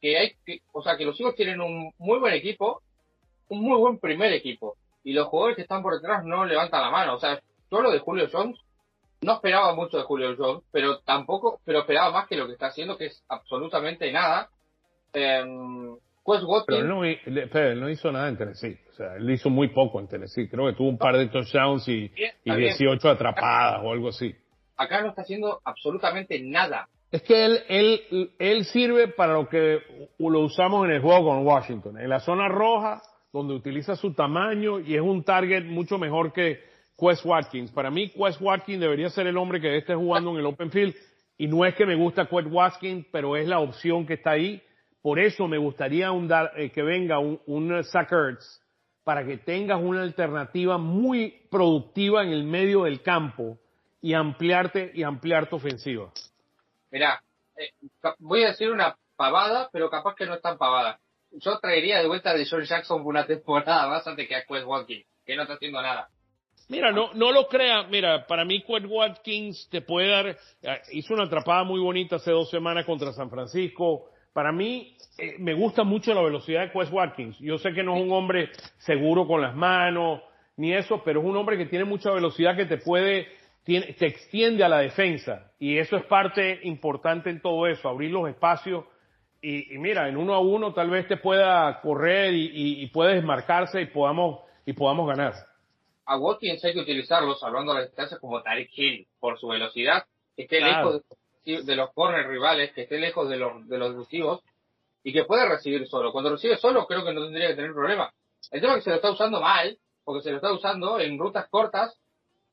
[0.00, 2.82] que hay, que, o sea, que los Eagles tienen un muy buen equipo,
[3.48, 6.90] un muy buen primer equipo, y los jugadores que están por detrás no levantan la
[6.90, 7.14] mano.
[7.14, 8.58] O sea, yo lo de Julio Jones,
[9.22, 12.66] no esperaba mucho de Julio Jones, pero tampoco, pero esperaba más que lo que está
[12.66, 14.48] haciendo, que es absolutamente nada.
[15.12, 18.78] Eh, Pero Watkins, él no, él hizo nada en Tennessee.
[19.00, 20.46] Sea, él hizo muy poco en Tennessee.
[20.46, 22.76] Creo que tuvo un par de touchdowns y, y está bien.
[22.76, 24.34] 18 atrapadas o algo así.
[24.76, 26.86] acá no está haciendo absolutamente nada.
[27.10, 29.78] Es que él, él, él sirve para lo que
[30.18, 31.98] lo usamos en el juego con Washington.
[31.98, 33.00] En la zona roja,
[33.32, 36.60] donde utiliza su tamaño y es un target mucho mejor que
[36.98, 37.72] Quest Watkins.
[37.72, 40.94] Para mí, Quest Watkins debería ser el hombre que esté jugando en el open field.
[41.38, 44.60] Y no es que me gusta Quest Watkins, pero es la opción que está ahí.
[45.00, 48.60] Por eso me gustaría un eh, que venga un, un Zach Ertz
[49.04, 53.58] para que tengas una alternativa muy productiva en el medio del campo
[54.00, 56.12] y ampliarte y ampliar tu ofensiva.
[56.90, 57.22] Mirá,
[57.56, 57.70] eh,
[58.18, 60.98] voy a decir una pavada, pero capaz que no es tan pavada.
[61.32, 64.66] Yo traería de vuelta de John Jackson por una temporada más antes que a Quest
[64.66, 66.08] Walking, que no está haciendo nada.
[66.68, 67.84] Mira, no, no lo crea.
[67.84, 70.26] Mira, para mí, Quet Watkins te puede dar.
[70.28, 70.36] eh,
[70.92, 74.10] hizo una atrapada muy bonita hace dos semanas contra San Francisco.
[74.32, 77.38] Para mí, eh, me gusta mucho la velocidad de Quest Watkins.
[77.40, 80.22] Yo sé que no es un hombre seguro con las manos,
[80.56, 83.26] ni eso, pero es un hombre que tiene mucha velocidad que te puede.
[83.64, 85.52] Tiene, te extiende a la defensa.
[85.58, 88.84] Y eso es parte importante en todo eso, abrir los espacios.
[89.42, 92.86] Y, y mira, en uno a uno tal vez te pueda correr y, y, y
[92.88, 95.34] puede desmarcarse y podamos, y podamos ganar.
[96.06, 100.04] A Watkins hay que utilizarlo, salvando las distancias, como Tarek Hill, por su velocidad,
[100.36, 100.92] que esté Claro.
[100.92, 104.42] lejos de, de los corners rivales, que esté lejos de los, de los defensivos,
[105.02, 106.12] y que puede recibir solo.
[106.12, 108.10] Cuando recibe solo, creo que no tendría que tener problema.
[108.50, 111.18] El tema es que se lo está usando mal, porque se lo está usando en
[111.18, 111.98] rutas cortas,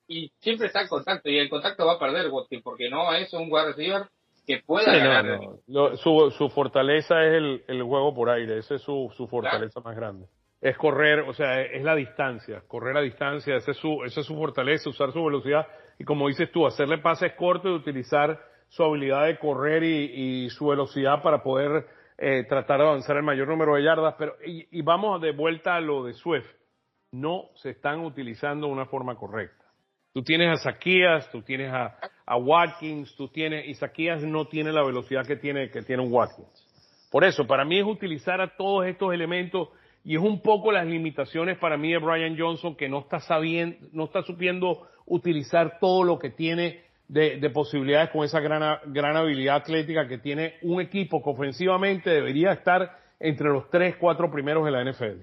[0.07, 3.33] y siempre está en contacto, y el contacto va a perder Watkins, porque no es
[3.33, 4.03] un wide receiver
[4.45, 5.25] que pueda Sí, ganar.
[5.25, 5.59] no.
[5.67, 9.81] Lo- su, su fortaleza es el, el juego por aire, esa es su, su fortaleza
[9.81, 10.27] más grande.
[10.61, 14.25] Es correr, o sea, es la distancia, correr a distancia, esa es su, esa es
[14.25, 15.67] su fortaleza, usar su velocidad
[15.99, 20.49] y como dices tú, hacerle pases cortos y utilizar su habilidad de correr y, y
[20.49, 21.85] su velocidad para poder
[22.17, 24.15] eh, tratar de avanzar el mayor número de yardas.
[24.17, 26.47] Pero y, y vamos de vuelta a lo de Swift,
[27.11, 29.67] no se están utilizando de una forma correcta.
[30.17, 34.83] Tú tienes a Zaquías, tú tienes a, Watkins, tú tienes, y Zaquías no tiene la
[34.83, 37.07] velocidad que tiene, que tiene un Watkins.
[37.11, 39.69] Por eso, para mí es utilizar a todos estos elementos
[40.03, 43.77] y es un poco las limitaciones para mí de Brian Johnson que no está sabiendo,
[43.91, 49.15] no está supiendo utilizar todo lo que tiene de, de posibilidades con esa gran, gran
[49.15, 54.65] habilidad atlética que tiene un equipo que ofensivamente debería estar entre los tres, cuatro primeros
[54.65, 55.21] de la NFL.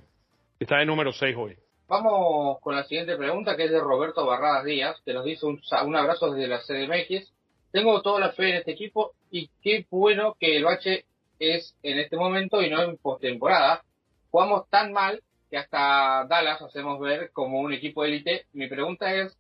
[0.59, 1.57] Está de número 6 hoy.
[1.87, 5.61] Vamos con la siguiente pregunta, que es de Roberto Barradas Díaz, que nos dice un,
[5.85, 7.31] un abrazo desde la CDMX.
[7.71, 11.05] Tengo toda la fe en este equipo y qué bueno que el bache
[11.39, 13.83] es en este momento y no en postemporada.
[14.31, 15.21] Jugamos tan mal
[15.51, 18.47] que hasta Dallas hacemos ver como un equipo élite.
[18.53, 19.37] Mi pregunta es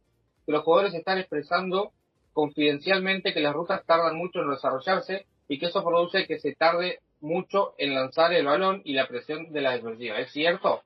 [0.46, 1.92] los jugadores están expresando
[2.34, 6.98] confidencialmente que las rutas tardan mucho en desarrollarse y que eso produce que se tarde
[7.20, 10.18] mucho en lanzar el balón y la presión de la defensiva.
[10.18, 10.82] ¿Es cierto?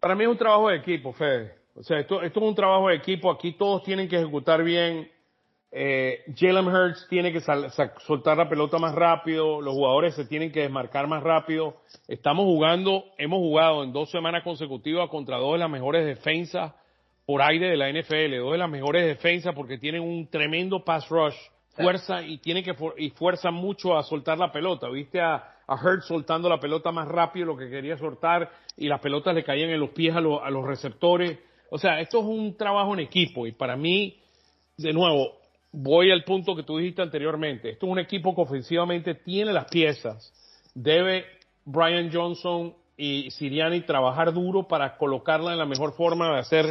[0.00, 1.54] Para mí es un trabajo de equipo, Fede.
[1.74, 3.30] O sea, esto, esto es un trabajo de equipo.
[3.30, 5.10] Aquí todos tienen que ejecutar bien.
[5.72, 9.60] Eh, Jalen Hurts tiene que sal- sa- soltar la pelota más rápido.
[9.60, 11.78] Los jugadores se tienen que desmarcar más rápido.
[12.06, 16.74] Estamos jugando, hemos jugado en dos semanas consecutivas contra dos de las mejores defensas
[17.26, 18.36] por aire de la NFL.
[18.38, 21.34] Dos de las mejores defensas porque tienen un tremendo pass rush.
[21.76, 24.88] Fuerza y tiene que y fuerza mucho a soltar la pelota.
[24.88, 25.34] Viste a,
[25.66, 29.70] a soltando la pelota más rápido lo que quería soltar y las pelotas le caían
[29.70, 31.36] en los pies a, los- a los receptores.
[31.70, 34.16] O sea, esto es un trabajo en equipo y para mí,
[34.76, 35.32] de nuevo,
[35.72, 37.70] voy al punto que tú dijiste anteriormente.
[37.70, 40.32] Esto es un equipo que ofensivamente tiene las piezas.
[40.74, 41.24] Debe
[41.64, 46.66] Brian Johnson y Siriani trabajar duro para colocarla en la mejor forma de hacer,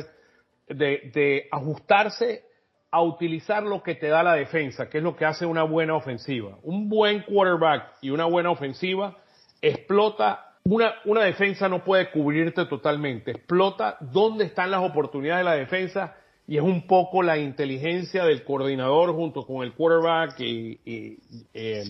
[0.75, 2.43] de, ajustarse
[2.91, 5.95] a utilizar lo que te da la defensa, que es lo que hace una buena
[5.95, 6.57] ofensiva.
[6.63, 9.17] Un buen quarterback y una buena ofensiva
[9.61, 15.55] explota, una, una defensa no puede cubrirte totalmente, explota dónde están las oportunidades de la
[15.55, 16.15] defensa
[16.47, 21.17] y es un poco la inteligencia del coordinador junto con el quarterback y, y,
[21.53, 21.85] eh,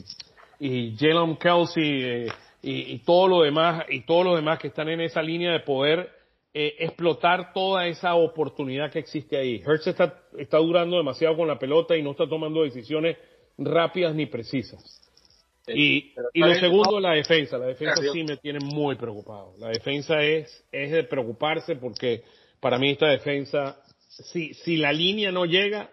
[0.60, 2.28] y Jalen Kelsey eh,
[2.62, 5.60] y, y todo lo demás y todos los demás que están en esa línea de
[5.62, 6.23] poder
[6.54, 9.62] eh, explotar toda esa oportunidad que existe ahí.
[9.66, 13.18] Hurts está, está durando demasiado con la pelota y no está tomando decisiones
[13.58, 15.00] rápidas ni precisas.
[15.68, 17.58] Y, lo segundo, la defensa.
[17.58, 19.54] La defensa sí me tiene muy preocupado.
[19.60, 22.24] La defensa es, es de preocuparse porque
[22.60, 25.90] para mí esta defensa, si, si la línea no llega,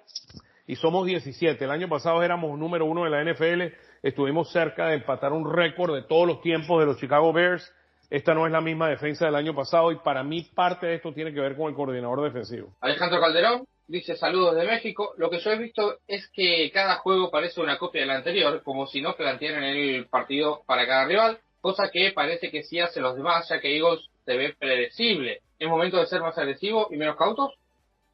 [0.66, 4.94] y somos 17, el año pasado éramos número uno de la NFL, estuvimos cerca de
[4.94, 7.72] empatar un récord de todos los tiempos de los Chicago Bears.
[8.10, 11.14] Esta no es la misma defensa del año pasado y para mí parte de esto
[11.14, 12.74] tiene que ver con el coordinador defensivo.
[12.80, 15.14] Alejandro Calderón dice saludos de México.
[15.16, 18.88] Lo que yo he visto es que cada juego parece una copia del anterior, como
[18.88, 23.14] si no plantearan el partido para cada rival, cosa que parece que sí hace los
[23.14, 25.40] demás, ya que Eagles se ve predecible.
[25.58, 27.54] Es momento de ser más agresivo y menos cautos.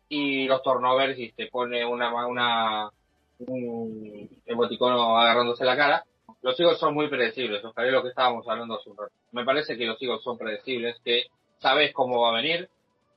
[0.08, 2.90] Y los turnovers y te pone una, una
[3.38, 6.04] un emoticono agarrándose la cara.
[6.42, 9.12] Los Eagles son muy predecibles, Oscar, es lo que estábamos hablando hace un rato.
[9.32, 11.24] Me parece que los Eagles son predecibles, que
[11.58, 12.68] sabes cómo va a venir,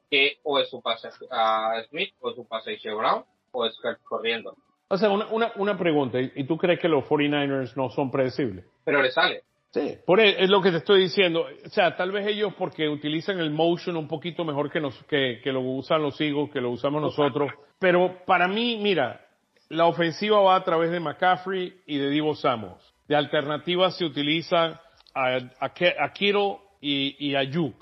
[0.10, 2.96] que o es un pase a Smith, o es un pase a J.
[2.96, 4.56] Brown, o es corriendo.
[4.88, 8.66] O sea, una, una, una pregunta, ¿y tú crees que los 49ers no son predecibles?
[8.84, 9.44] Pero le sale.
[9.72, 11.46] Sí, por e- es lo que te estoy diciendo.
[11.64, 15.42] O sea, tal vez ellos porque utilizan el motion un poquito mejor que, nos, que,
[15.44, 17.52] que lo usan los Eagles, que lo usamos nosotros.
[17.78, 19.28] Pero para mí, mira,
[19.70, 22.89] la ofensiva va a través de McCaffrey y de Divo Samos.
[23.10, 24.80] De alternativa se utiliza
[25.14, 27.76] a, a, Kittle y, y a Yuk.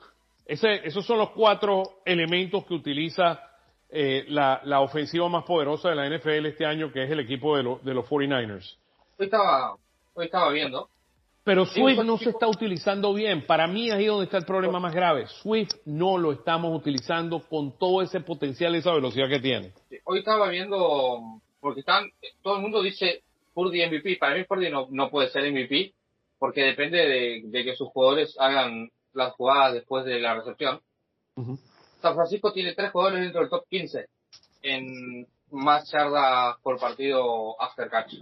[0.45, 3.39] Ese, esos son los cuatro elementos que utiliza
[3.89, 7.57] eh, la, la ofensiva más poderosa de la NFL este año, que es el equipo
[7.57, 8.77] de, lo- de los 49ers.
[9.17, 9.75] Hoy estaba,
[10.13, 10.87] hoy estaba viendo.
[11.43, 13.45] Pero Swift no se está utilizando bien.
[13.45, 15.27] Para mí ahí es donde está el problema más grave.
[15.27, 19.71] Swift no lo estamos utilizando con todo ese potencial y esa velocidad que tiene.
[20.05, 22.05] Hoy estaba viendo, porque están,
[22.41, 23.23] todo el mundo dice
[23.57, 24.17] Purdy MVP.
[24.17, 25.95] Para mí Purdy no, no puede ser MVP,
[26.37, 30.79] porque depende de, de que sus jugadores hagan las jugadas después de la recepción.
[31.99, 34.05] San Francisco tiene tres jugadores dentro del top 15
[34.61, 38.13] en más yardas por partido after catch.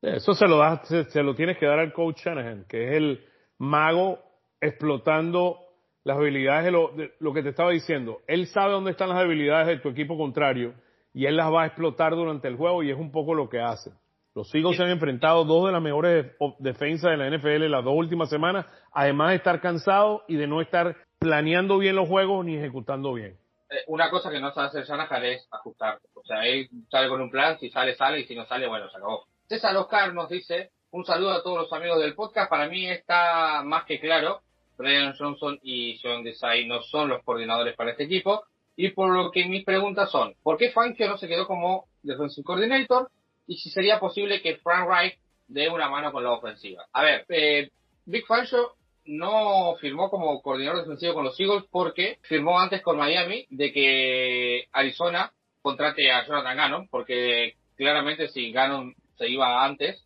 [0.00, 2.92] Eso se lo, das, se, se lo tienes que dar al coach Shanahan, que es
[2.94, 3.26] el
[3.58, 4.20] mago
[4.58, 5.66] explotando
[6.04, 8.22] las habilidades de lo, de lo que te estaba diciendo.
[8.26, 10.72] Él sabe dónde están las habilidades de tu equipo contrario
[11.12, 13.60] y él las va a explotar durante el juego y es un poco lo que
[13.60, 13.90] hace.
[14.38, 16.26] Los Eagles se han enfrentado dos de las mejores
[16.60, 20.60] defensas de la NFL las dos últimas semanas, además de estar cansados y de no
[20.60, 23.36] estar planeando bien los juegos ni ejecutando bien.
[23.68, 25.98] Eh, una cosa que no sabe hacer Shanahan es ajustar.
[26.14, 28.88] O sea, él sale con un plan, si sale, sale, y si no sale, bueno,
[28.88, 29.24] se acabó.
[29.48, 32.48] César Oscar nos dice, un saludo a todos los amigos del podcast.
[32.48, 34.42] Para mí está más que claro,
[34.76, 38.44] Brian Johnson y John Desai no son los coordinadores para este equipo.
[38.76, 42.44] Y por lo que mis preguntas son, ¿por qué Fangio no se quedó como defensive
[42.44, 43.10] coordinator?
[43.48, 45.18] Y si sería posible que Frank Reich
[45.48, 46.84] dé una mano con la ofensiva.
[46.92, 47.70] A ver, eh,
[48.04, 48.74] Big Fangio
[49.06, 54.66] no firmó como coordinador defensivo con los Eagles porque firmó antes con Miami de que
[54.70, 55.32] Arizona
[55.62, 60.04] contrate a Jonathan Gannon, porque claramente si Gannon se iba antes,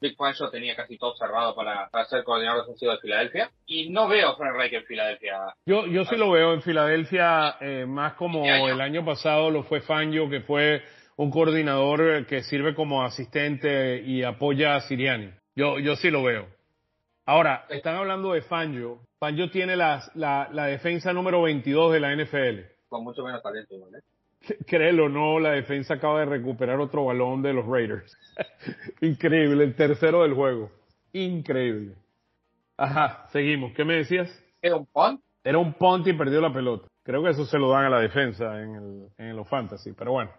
[0.00, 3.50] Big Fangio tenía casi todo cerrado para, para ser coordinador defensivo de Filadelfia.
[3.66, 5.38] Y no veo a Frank Reich en Filadelfia.
[5.64, 8.68] Yo, yo sí lo veo en Filadelfia eh, más como Este año.
[8.72, 10.82] el año pasado lo fue Fangio, que fue
[11.16, 15.30] un coordinador eh, que sirve como asistente y apoya a Siriani.
[15.54, 16.46] Yo, yo sí lo veo.
[17.26, 19.00] Ahora, están hablando de Fangio.
[19.20, 22.60] Fangio tiene las- la, la defensa número 22 de la NFL.
[22.88, 24.54] Con mucho menos talento ¿eh?
[24.66, 28.12] Créelo o no, la defensa acaba de recuperar otro balón de los Raiders.
[29.00, 30.70] Increíble, el tercero del juego.
[31.12, 31.94] Increíble.
[32.76, 33.72] Ajá, seguimos.
[33.74, 34.28] ¿Qué me decías?
[34.60, 35.20] ¿Era un punt?
[35.44, 36.88] Era un punt y perdió la pelota.
[37.04, 40.12] Creo que eso se lo dan a la defensa en, el, en los fantasy, pero
[40.12, 40.30] bueno,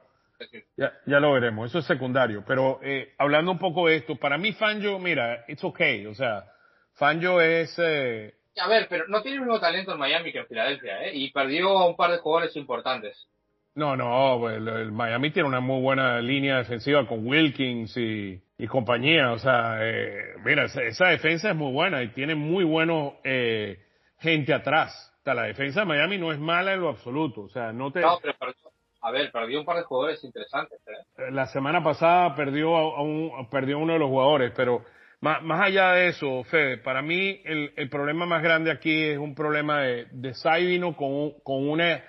[0.77, 1.69] ya, ya lo veremos.
[1.69, 2.43] Eso es secundario.
[2.47, 6.05] Pero eh, hablando un poco de esto, para mí Fangio, mira, it's okay.
[6.05, 6.45] O sea,
[6.93, 7.73] Fangio es...
[7.79, 11.11] eh, A ver, pero no tiene el mismo talento en Miami que en Filadelfia, ¿eh?
[11.15, 13.27] Y perdió a un par de jugadores importantes.
[13.75, 18.39] no, no, pues, el, el Miami tiene una muy buena línea defensiva con Wilkins y,
[18.57, 19.31] y compañía.
[19.31, 23.79] O sea, eh, mira, esa, esa defensa es muy buena y tiene muy buenos eh,
[24.19, 24.91] gente atrás.
[25.21, 27.41] O sea, la defensa de Miami no es mala en lo absoluto.
[27.41, 28.01] O sea, no te...
[28.01, 28.72] No, pero perdió,
[29.03, 31.31] a ver, perdió un par de jugadores interesantes, ¿eh?
[31.31, 34.83] la semana pasada perdió a, un, perdió a uno de los jugadores, pero
[35.21, 39.17] más, más allá de eso, Fede, para mí el, el problema más grande aquí es
[39.17, 42.01] un problema de, de Sai vino con, un- con una,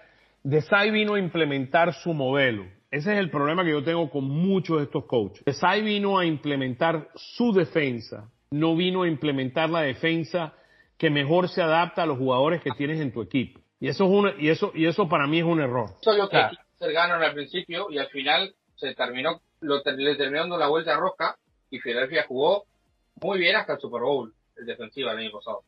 [0.42, 2.64] de Sai vino a implementar su modelo.
[2.90, 5.44] Ese es el problema que yo tengo con muchos de estos coaches.
[5.44, 10.54] De Sai vino a implementar su defensa, no vino a implementar la defensa
[10.96, 13.60] que mejor se adapta a los jugadores que tienes en tu equipo.
[13.80, 15.86] Y eso es una, y eso, y eso para mí es un error.
[16.00, 16.50] Eso O sea,
[16.92, 20.98] Gannon al principio y al final se terminó, lo, le terminó dando la vuelta a
[20.98, 21.36] rosca
[21.70, 22.64] y Filadelfia jugó
[23.22, 25.60] muy bien hasta el Super Bowl, el defensivo el año pasado.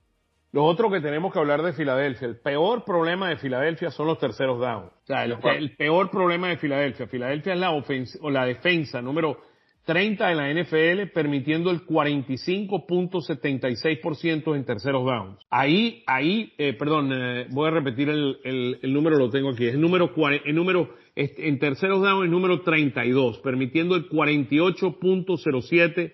[0.52, 4.18] Lo otro que tenemos que hablar de Filadelfia, el peor problema de Filadelfia son los
[4.18, 4.84] terceros down.
[4.86, 7.06] O sea, el, el peor problema de Filadelfia.
[7.06, 9.38] Filadelfia es la, ofens- o la defensa número
[9.84, 15.38] 30 de la NFL, permitiendo el 45.76% en terceros downs.
[15.50, 19.66] Ahí, ahí, eh, perdón, eh, voy a repetir el, el, el número, lo tengo aquí.
[19.66, 20.12] Es el número,
[20.44, 26.12] el número en terceros downs, el número 32, permitiendo el 48.07%.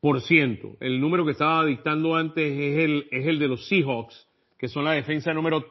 [0.00, 0.76] Por ciento.
[0.78, 4.84] El número que estaba dictando antes es el, es el de los Seahawks, que son
[4.84, 5.66] la defensa número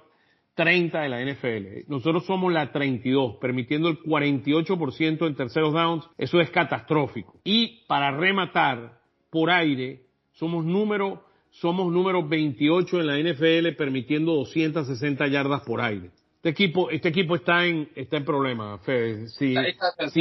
[0.54, 1.90] 30 de la NFL.
[1.90, 6.10] Nosotros somos la 32, permitiendo el 48% en terceros downs.
[6.18, 7.40] Eso es catastrófico.
[7.46, 9.00] Y para rematar,
[9.30, 10.02] por aire,
[10.34, 16.12] somos número, somos número 28 en la NFL, permitiendo 260 yardas por aire.
[16.48, 19.28] Este equipo, este equipo está en, está en problemas, Fede.
[19.28, 19.54] Si,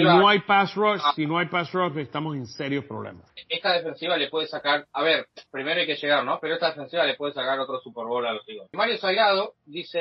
[0.02, 1.12] no hay pass rush, Ah.
[1.14, 3.32] si no hay pass rush, estamos en serios problemas.
[3.48, 6.40] Esta defensiva le puede sacar, a ver, primero hay que llegar, ¿no?
[6.40, 8.68] Pero esta defensiva le puede sacar otro Super Bowl a los Eagles.
[8.72, 10.00] Mario Salgado dice...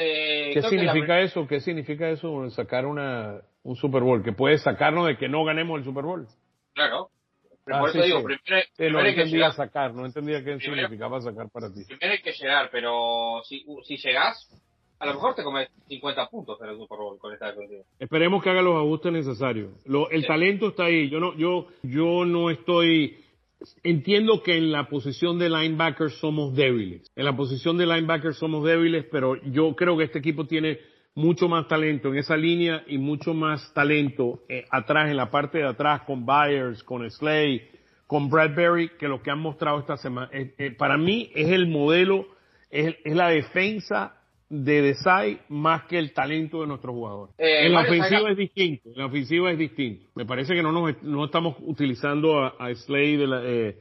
[0.52, 1.46] ¿Qué la- significa eso?
[1.48, 4.24] ¿Qué significa eso sacar una, un Super Bowl?
[4.24, 6.26] Que puede sacarnos de que no ganemos el Super Bowl.
[6.74, 7.10] Claro,
[7.64, 8.26] Pero Ah, por sí, eso digo, sí.
[8.26, 9.54] primero, Sí, no hay que entendía llegar.
[9.54, 11.84] sacar, no entendía qué Primero- significaba sacar para ti.
[11.88, 14.50] Primero hay que llegar, pero si, si llegás,
[15.00, 17.84] a lo mejor te comes 50 puntos en el Super Bowl con esta defensiva.
[18.00, 19.72] Esperemos que haga los ajustes necesarios.
[19.86, 20.28] Lo- el Sí.
[20.28, 21.10] talento está ahí.
[21.10, 23.18] Yo no, yo, yo no estoy.
[23.84, 27.10] Entiendo que en la posición de linebacker somos débiles.
[27.16, 30.80] En la posición de linebacker somos débiles, pero yo creo que este equipo tiene
[31.16, 35.60] mucho más talento en esa línea y mucho más talento eh, atrás, en la parte
[35.60, 37.70] de atrás, con Byers, con Slay,
[38.06, 40.30] con Bradbury, que lo que han mostrado esta semana.
[40.34, 42.28] Eh, eh, para mí es el modelo,
[42.70, 44.15] es, es la defensa
[44.50, 47.36] de Desai más que el talento de nuestros jugadores.
[47.38, 50.08] Eh, en la ofensiva es distinto, en la ofensiva es distinto.
[50.16, 53.78] Me parece que no nos no estamos utilizando a, a Slay de la, eh,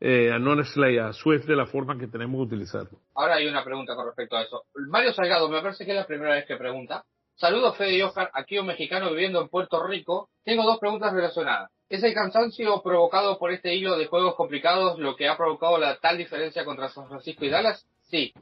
[0.00, 2.98] eh, a no a Slay, a Swift de la forma que tenemos que utilizarlo.
[3.14, 4.64] Ahora hay una pregunta con respecto a eso.
[4.88, 7.04] Mario Salgado, me parece que es la primera vez que pregunta.
[7.36, 10.28] Saludos, Fede y Oscar, aquí un mexicano viviendo en Puerto Rico.
[10.44, 11.70] Tengo dos preguntas relacionadas.
[11.88, 15.98] ¿Es el cansancio provocado por este hilo de juegos complicados lo que ha provocado la
[15.98, 17.86] tal diferencia contra San Francisco y Dallas?
[18.10, 18.34] Sí.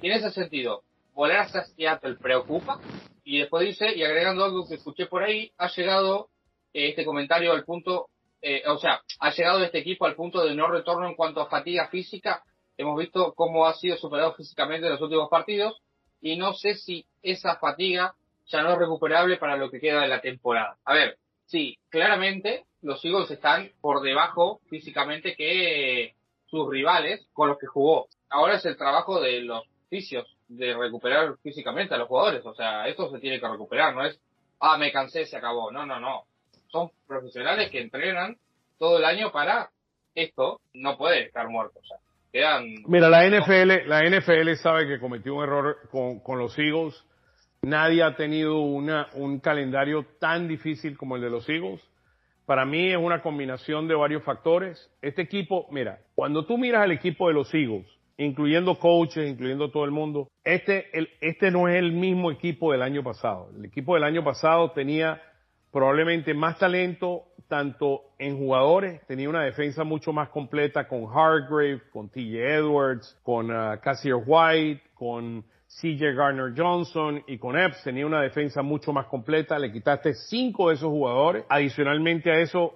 [0.00, 0.84] Y en ese sentido,
[1.18, 2.80] volar hasta Seattle preocupa.
[3.24, 6.30] Y después dice, y agregando algo que escuché por ahí, ha llegado
[6.72, 8.08] eh, este comentario al punto,
[8.40, 11.48] eh, o sea, ha llegado este equipo al punto de no retorno en cuanto a
[11.48, 12.44] fatiga física.
[12.76, 15.82] Hemos visto cómo ha sido superado físicamente en los últimos partidos
[16.20, 18.14] y no sé si esa fatiga
[18.46, 20.78] ya no es recuperable para lo que queda de la temporada.
[20.84, 26.14] A ver, sí, claramente los Eagles están por debajo físicamente que
[26.46, 28.06] sus rivales con los que jugó.
[28.30, 32.44] Ahora es el trabajo de los fisios de recuperar físicamente a los jugadores.
[32.44, 34.18] O sea, esto se tiene que recuperar, no es,
[34.60, 35.70] ah, me cansé, se acabó.
[35.70, 36.24] No, no, no.
[36.68, 38.36] Son profesionales que entrenan
[38.78, 39.70] todo el año para
[40.14, 40.60] esto.
[40.74, 41.78] No puede estar muerto.
[41.80, 41.98] O sea,
[42.32, 42.64] quedan...
[42.86, 47.04] Mira, la NFL, la NFL sabe que cometió un error con, con los Eagles.
[47.62, 51.82] Nadie ha tenido una, un calendario tan difícil como el de los Eagles.
[52.46, 54.90] Para mí es una combinación de varios factores.
[55.02, 57.86] Este equipo, mira, cuando tú miras al equipo de los Eagles,
[58.18, 62.82] incluyendo coaches, incluyendo todo el mundo, este, el, este no es el mismo equipo del
[62.82, 63.50] año pasado.
[63.56, 65.22] El equipo del año pasado tenía
[65.70, 72.10] probablemente más talento, tanto en jugadores, tenía una defensa mucho más completa con Hargrave, con
[72.10, 73.78] TJ Edwards, con uh,
[74.26, 75.44] White, con
[75.80, 77.84] CJ Garner Johnson y con Epps.
[77.84, 82.74] Tenía una defensa mucho más completa, le quitaste cinco de esos jugadores, adicionalmente a eso,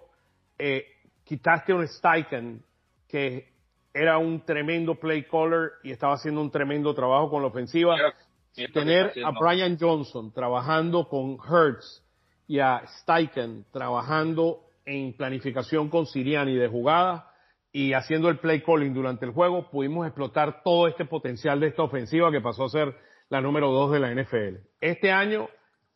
[0.58, 0.86] eh,
[1.24, 2.62] quitaste un Steichen
[3.08, 3.51] que
[3.94, 7.96] era un tremendo play caller y estaba haciendo un tremendo trabajo con la ofensiva.
[8.72, 9.30] Tener a.
[9.30, 12.02] Brian Johnson trabajando con Hertz
[12.46, 17.30] y a Steichen trabajando en planificación con Siriani de jugada
[17.72, 21.82] y haciendo el play calling durante el juego, pudimos explotar todo este potencial de esta
[21.82, 22.94] ofensiva que pasó a ser
[23.30, 24.58] la número dos de la NFL.
[24.80, 25.48] Este año,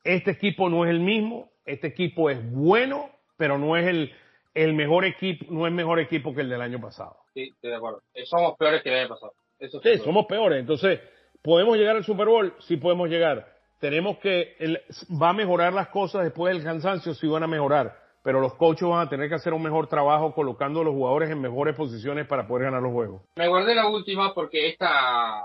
[0.02, 4.12] este equipo no es el mismo, este equipo es bueno, pero no es el,
[4.54, 7.18] el mejor equipo, no es mejor equipo que el del año pasado.
[7.36, 8.00] Sí, estoy de acuerdo.
[8.14, 9.34] Eh, Somos peores que el año pasado.
[9.58, 10.58] Eso Sí, somos peores.
[10.58, 11.00] Entonces,
[11.42, 12.54] ¿podemos llegar al Super Bowl?
[12.60, 13.46] Sí podemos llegar.
[13.78, 14.80] Tenemos que, el-
[15.22, 17.94] va a mejorar las cosas después del cansancio, sí van a mejorar.
[18.22, 21.28] Pero los coaches van a tener que hacer un mejor trabajo colocando a los jugadores
[21.30, 23.20] en mejores posiciones para poder ganar los juegos.
[23.36, 25.42] Me guardé la última porque esta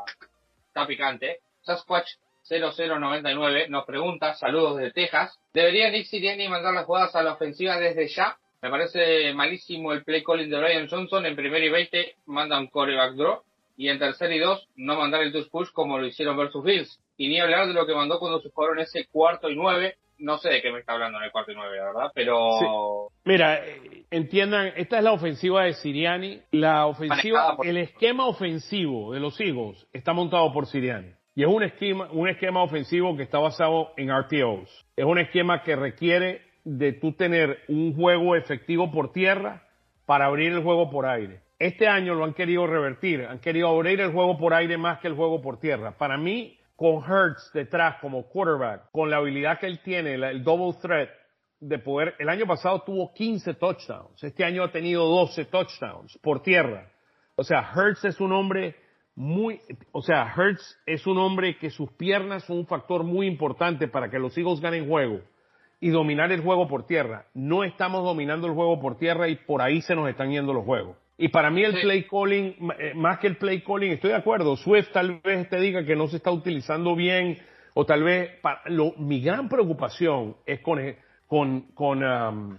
[0.68, 1.40] está picante.
[1.64, 2.08] Sasquatch
[2.44, 7.78] 0099 nos pregunta, saludos desde Texas, ¿debería Nick Sirianni mandar las jugadas a la ofensiva
[7.78, 8.38] desde ya?
[8.62, 11.26] Me parece malísimo el play calling de Brian Johnson.
[11.26, 13.42] En primero y 20 manda un coreback draw.
[13.78, 17.00] Y en tercer y dos, no mandar el touch push como lo hicieron versus Bills.
[17.18, 19.96] Y ni hablar de lo que mandó cuando se jugaron ese cuarto y nueve.
[20.20, 22.12] No sé de qué me está hablando en el cuarto y nueve, la verdad.
[22.14, 26.42] Pero Mira, eh, entiendan, esta es la ofensiva de Siriani.
[26.52, 31.12] La ofensiva, por- el esquema ofensivo de los Eagles está montado por Siriani.
[31.34, 34.86] Y es un esquema, un esquema ofensivo que está basado en RPOs.
[34.96, 39.64] Es un esquema que requiere de tú tener un juego efectivo por tierra
[40.06, 41.42] para abrir el juego por aire.
[41.60, 45.08] Este año lo han querido revertir, han querido abrir el juego por aire más que
[45.08, 45.98] el juego por tierra.
[45.98, 50.78] Para mí, con Hertz detrás como quarterback, con la habilidad que él tiene, el double
[50.82, 51.10] threat,
[51.60, 56.42] de poder, el año pasado tuvo 15 touchdowns, este año ha tenido 12 touchdowns por
[56.42, 56.92] tierra.
[57.36, 58.76] O sea, Hertz es un hombre
[59.14, 59.60] muy,
[59.92, 64.10] o sea, Hertz es un hombre que sus piernas son un factor muy importante para
[64.10, 65.22] que los Eagles ganen juego
[65.82, 67.26] y dominar el juego por tierra.
[67.34, 70.64] No estamos dominando el juego por tierra y por ahí se nos están yendo los
[70.64, 70.96] juegos.
[71.18, 71.82] Y para mí el Sí.
[71.82, 74.56] play calling, eh, más que el play calling, estoy de acuerdo.
[74.56, 77.38] Swift tal vez te diga que no se está utilizando bien
[77.74, 82.58] o tal vez, pa- lo- mi gran preocupación es con, eh, con, con, um,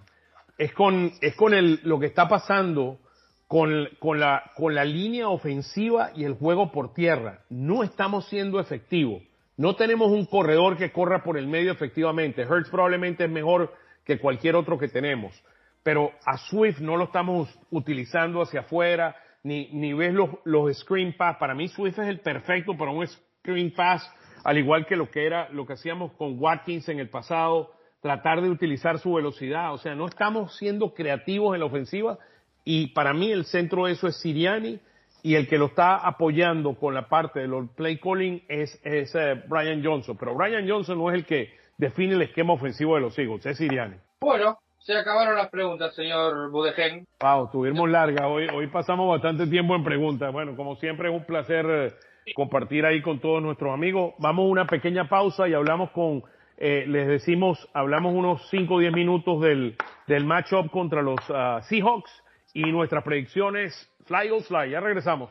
[0.59, 2.99] es con, es con el, lo que está pasando
[3.47, 7.41] con, con, la, con la línea ofensiva y el juego por tierra.
[7.51, 9.23] No estamos siendo efectivos.
[9.57, 12.43] No tenemos un corredor que corra por el medio efectivamente.
[12.43, 13.73] Hertz probablemente es mejor
[14.05, 15.33] que cualquier otro que tenemos.
[15.83, 21.17] pero a Swift no lo estamos utilizando hacia afuera, ni, ni ves los, los screen
[21.17, 21.37] pass.
[21.39, 24.09] Para mí Swift es el perfecto para un screen pass,
[24.45, 28.43] al igual que lo que era, lo que hacíamos con Watkins en el pasado, tratar
[28.43, 29.73] de utilizar su velocidad.
[29.73, 32.19] O sea, no estamos siendo creativos en la ofensiva
[32.65, 34.79] y para mí el centro de eso es Siriani
[35.23, 39.15] y el que lo está apoyando con la parte de los play calling es, es
[39.15, 40.17] eh, Brian Johnson.
[40.19, 43.57] Pero Brian Johnson no es el que define el esquema ofensivo de los Eagles, es
[43.57, 43.97] Siriani.
[44.21, 47.07] Bueno, se acabaron las preguntas, señor Budegen.
[47.21, 48.27] Wow, tuvimos larga.
[48.27, 50.33] Hoy, hoy pasamos bastante tiempo en preguntas.
[50.33, 51.95] Bueno, como siempre es un placer eh,
[52.35, 54.15] compartir ahí con todos nuestros amigos.
[54.19, 56.25] Vamos a una pequeña pausa y hablamos con,
[56.57, 59.77] eh, les decimos, hablamos unos 5 o 10 minutos del,
[60.09, 62.11] del matchup contra los ah, Seahawks
[62.55, 64.71] y nuestras predicciones Fly or Fly.
[64.71, 65.31] Ya regresamos.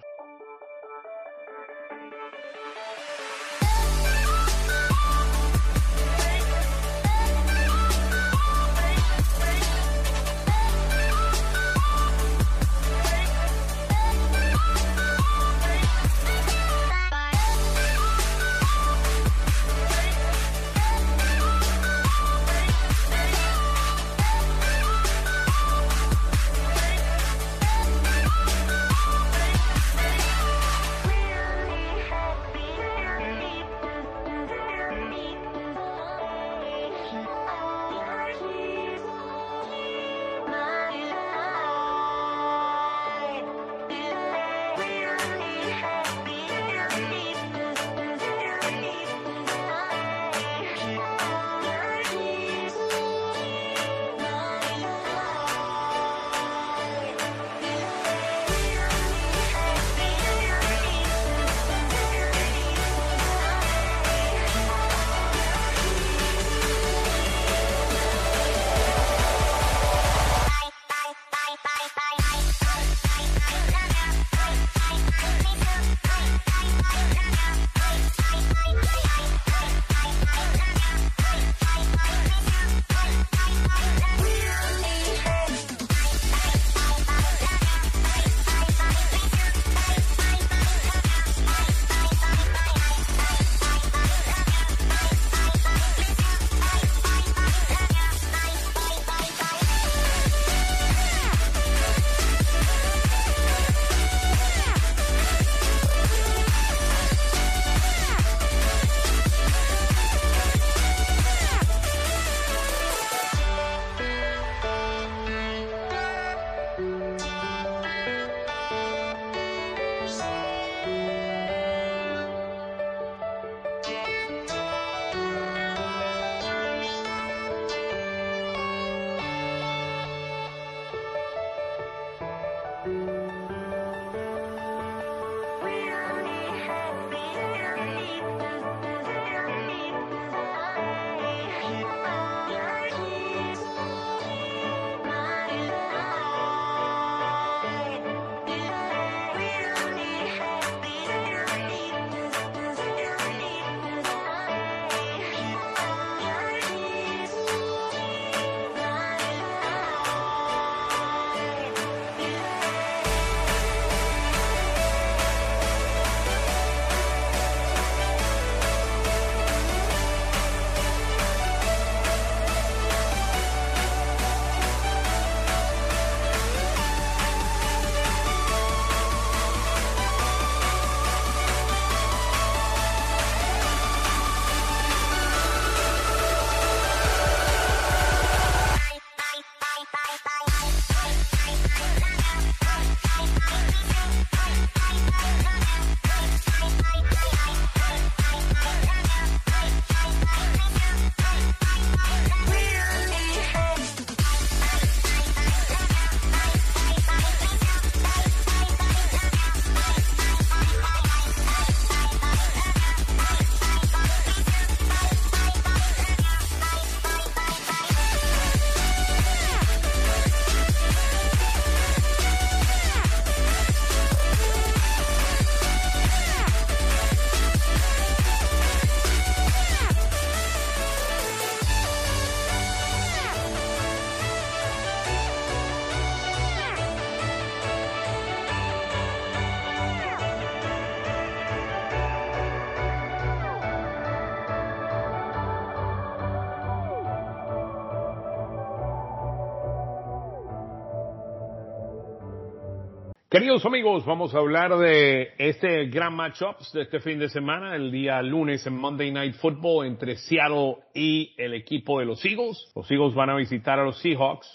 [253.31, 257.89] Queridos amigos, vamos a hablar de este gran matchup de este fin de semana, el
[257.89, 262.69] día lunes en Monday Night Football entre Seattle y el equipo de los Eagles.
[262.75, 264.45] Los Eagles van a visitar a los Seahawks.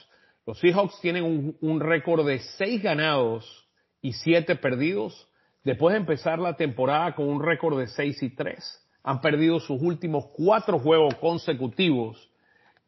[0.45, 3.67] Los Seahawks tienen un, un récord de seis ganados
[4.03, 5.27] y siete perdidos
[5.65, 8.63] después de empezar la temporada con un récord de seis y tres.
[9.03, 12.31] Han perdido sus últimos cuatro juegos consecutivos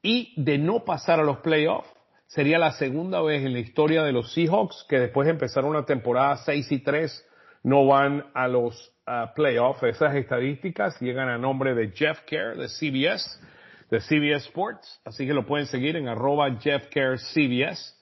[0.02, 1.88] y de no pasar a los playoffs
[2.28, 5.84] sería la segunda vez en la historia de los Seahawks que después de empezar una
[5.84, 7.26] temporada 6 y 3
[7.64, 9.82] no van a los uh, playoffs.
[9.82, 13.40] Esas estadísticas llegan a nombre de Jeff Kerr de CBS,
[13.90, 17.94] de CBS Sports, así que lo pueden seguir en arroba Jeff Kerr CBS.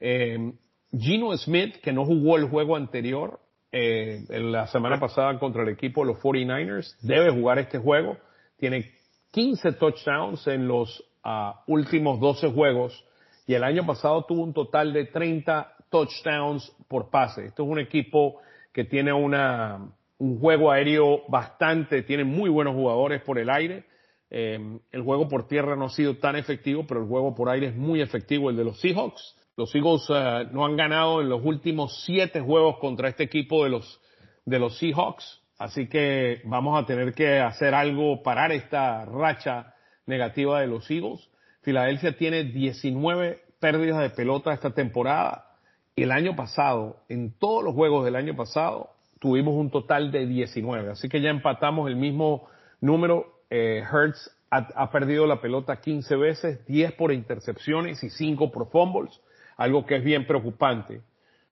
[0.00, 0.52] Eh,
[0.96, 3.40] Gino Smith, que no jugó el juego anterior,
[3.72, 8.16] eh, en la semana pasada contra el equipo de los 49ers, debe jugar este juego.
[8.58, 8.92] Tiene
[9.32, 13.04] 15 touchdowns en los uh, últimos 12 juegos
[13.46, 17.46] y el año pasado tuvo un total de 30 touchdowns por pase.
[17.46, 18.40] Esto es un equipo
[18.72, 23.84] que tiene una, un juego aéreo bastante, tiene muy buenos jugadores por el aire.
[24.30, 24.58] Eh,
[24.90, 27.76] el juego por tierra no ha sido tan efectivo, pero el juego por aire es
[27.76, 29.36] muy efectivo, el de los Seahawks.
[29.56, 33.70] Los Eagles uh, no han ganado en los últimos siete juegos contra este equipo de
[33.70, 34.00] los,
[34.46, 35.42] de los Seahawks.
[35.58, 39.74] Así que vamos a tener que hacer algo, parar esta racha
[40.06, 41.28] negativa de los Eagles.
[41.62, 45.46] Filadelfia tiene 19 pérdidas de pelota esta temporada.
[45.94, 48.90] El año pasado, en todos los juegos del año pasado,
[49.20, 50.90] tuvimos un total de 19.
[50.90, 52.48] Así que ya empatamos el mismo
[52.80, 53.40] número.
[53.50, 58.68] Eh, Hertz ha, ha, perdido la pelota 15 veces, 10 por intercepciones y 5 por
[58.70, 59.20] fumbles,
[59.56, 61.02] algo que es bien preocupante.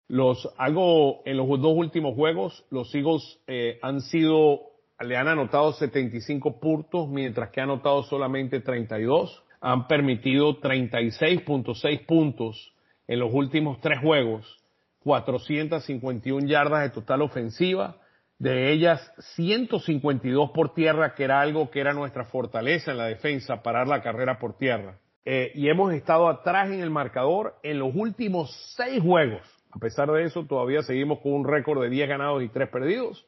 [0.08, 4.69] Los, algo en los dos últimos juegos, los Eagles eh, han sido,
[5.00, 12.74] le han anotado 75 puntos, mientras que han anotado solamente 32 han permitido 36.6 puntos
[13.06, 14.58] en los últimos tres juegos,
[15.00, 17.96] 451 yardas de total ofensiva,
[18.38, 23.62] de ellas 152 por tierra, que era algo que era nuestra fortaleza en la defensa,
[23.62, 24.98] parar la carrera por tierra.
[25.26, 29.42] Eh, y hemos estado atrás en el marcador en los últimos seis juegos.
[29.72, 33.26] A pesar de eso, todavía seguimos con un récord de 10 ganados y 3 perdidos.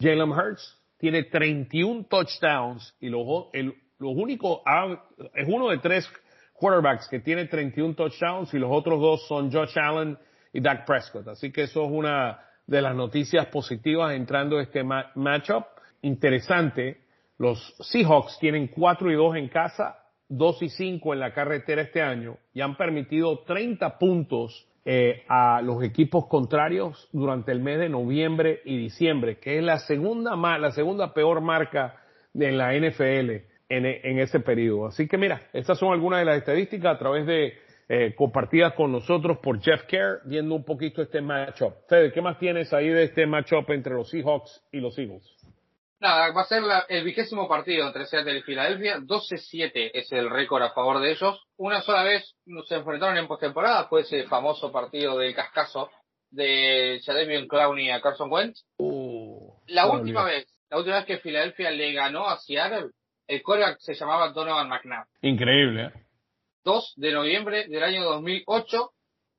[0.00, 4.60] Jalen Hurts tiene 31 touchdowns y los, el, los únicos,
[5.34, 6.10] es uno de tres
[6.54, 10.18] quarterbacks que tiene 31 touchdowns y los otros dos son Josh Allen
[10.52, 11.28] y Dak Prescott.
[11.28, 15.64] Así que eso es una de las noticias positivas entrando este ma matchup.
[16.02, 17.00] Interesante,
[17.38, 22.02] los Seahawks tienen 4 y 2 en casa, 2 y 5 en la carretera este
[22.02, 27.88] año y han permitido 30 puntos eh, a los equipos contrarios durante el mes de
[27.88, 31.96] noviembre y diciembre, que es la segunda, la segunda peor marca
[32.32, 33.30] de la NFL
[33.68, 34.86] en, en ese periodo.
[34.86, 37.54] Así que mira, estas son algunas de las estadísticas a través de
[37.88, 41.72] eh, compartidas con nosotros por Jeff Kerr, viendo un poquito este matchup.
[41.88, 45.35] Fede, ¿qué más tienes ahí de este matchup entre los Seahawks y los Eagles?
[45.98, 48.98] Nada, va a ser la, el vigésimo partido entre Seattle y Filadelfia.
[48.98, 51.42] 12-7 es el récord a favor de ellos.
[51.56, 52.34] Una sola vez
[52.66, 55.90] se enfrentaron en postemporada, fue ese famoso partido del cascazo
[56.30, 58.64] de Jadavion Clowney a Carson Wentz.
[58.78, 62.90] Uh, la última vez, la última vez que Filadelfia le ganó a Seattle
[63.26, 65.06] el quarterback se llamaba Donovan McNabb.
[65.22, 65.92] Increíble, ¿eh?
[66.64, 68.90] 2 de noviembre del año 2008,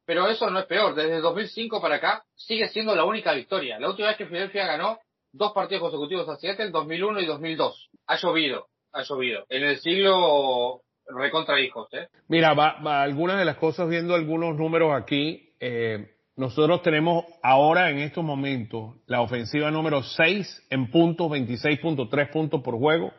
[0.06, 0.96] pero eso no es peor.
[0.96, 3.80] Desde 2005 para acá sigue siendo la única victoria.
[3.80, 5.00] La última vez que Filadelfia ganó
[5.38, 7.90] dos partidos consecutivos a Seattle, 2001 y 2002.
[8.08, 9.46] Ha llovido, ha llovido.
[9.50, 12.08] En el siglo recontra hijos, ¿eh?
[12.28, 17.90] Mira, va, va, algunas de las cosas, viendo algunos números aquí, eh, nosotros tenemos ahora
[17.90, 23.12] en estos momentos la ofensiva número 6 en puntos, 26.3 puntos por juego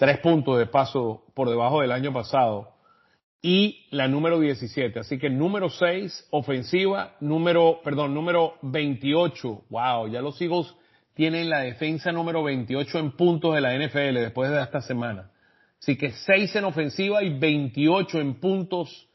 [0.00, 2.70] tres puntos de paso por debajo del año pasado.
[3.42, 4.98] Y la número 17.
[4.98, 9.64] Así que número 6, ofensiva, número, perdón, número 28.
[9.68, 10.74] Wow, ya los Eagles
[11.14, 15.30] tienen la defensa número 28 en puntos de la NFL después de esta semana.
[15.80, 19.08] Así que 6 en ofensiva y 28 en puntos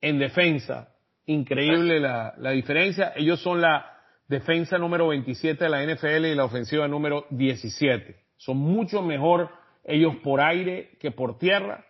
[0.00, 0.88] en defensa.
[1.26, 3.12] Increíble la, la diferencia.
[3.16, 3.86] Ellos son la
[4.28, 8.16] defensa número 27 de la NFL y la ofensiva número 17.
[8.36, 9.50] Son mucho mejor
[9.84, 11.84] ellos por aire que por tierra.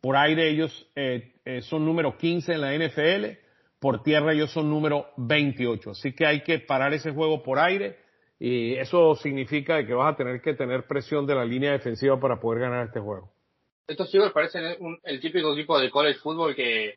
[0.00, 3.38] Por aire ellos eh, eh, son número 15 en la NFL,
[3.80, 5.90] por tierra ellos son número 28.
[5.90, 7.98] Así que hay que parar ese juego por aire
[8.38, 12.38] y eso significa que vas a tener que tener presión de la línea defensiva para
[12.38, 13.32] poder ganar este juego.
[13.86, 16.96] Estos chicos parecen un, el típico tipo de college football que,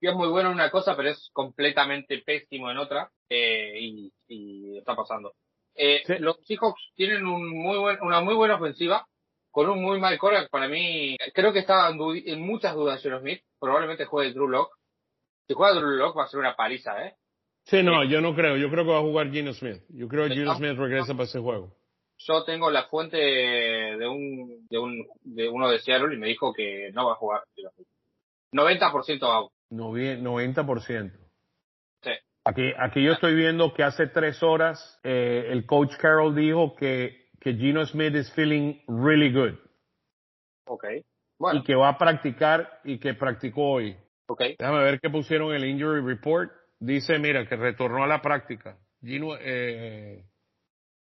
[0.00, 4.12] que, es muy bueno en una cosa pero es completamente pésimo en otra eh, y,
[4.28, 5.32] y, está pasando.
[5.74, 6.14] Eh, sí.
[6.18, 9.06] Los Seahawks tienen un muy buen, una muy buena ofensiva
[9.52, 11.16] con un muy mal quarterback para mí.
[11.34, 13.42] Creo que estaba en, muchas dudas Geno Smith.
[13.60, 14.76] Probablemente juegue Drew Lock.
[15.46, 17.14] Si juega Drew Lock va a ser una paliza, ¿eh?
[17.64, 18.56] Sí, no, yo no creo.
[18.56, 19.82] Yo creo que va a jugar Gino Smith.
[19.90, 20.56] Yo creo que Gino No.
[20.56, 21.72] Smith regresa para ese juego.
[22.18, 26.52] Yo tengo la fuente de un, de un, de uno de Seattle y me dijo
[26.52, 27.42] que no va a jugar.
[28.52, 29.50] 90% out.
[29.70, 31.12] Novi- 90%.
[32.02, 32.10] Sí.
[32.44, 37.28] Aquí, aquí yo estoy viendo que hace tres horas eh, el coach Carroll dijo que,
[37.40, 39.54] que Gino Smith is feeling really good
[40.66, 40.84] Ok.
[41.38, 43.96] Bueno, y que va a practicar y que practicó hoy.
[44.28, 44.42] ok.
[44.58, 46.52] Déjame ver qué pusieron en el injury report.
[46.84, 48.76] Dice, mira, que retornó a la práctica.
[49.00, 50.24] Gino, eh,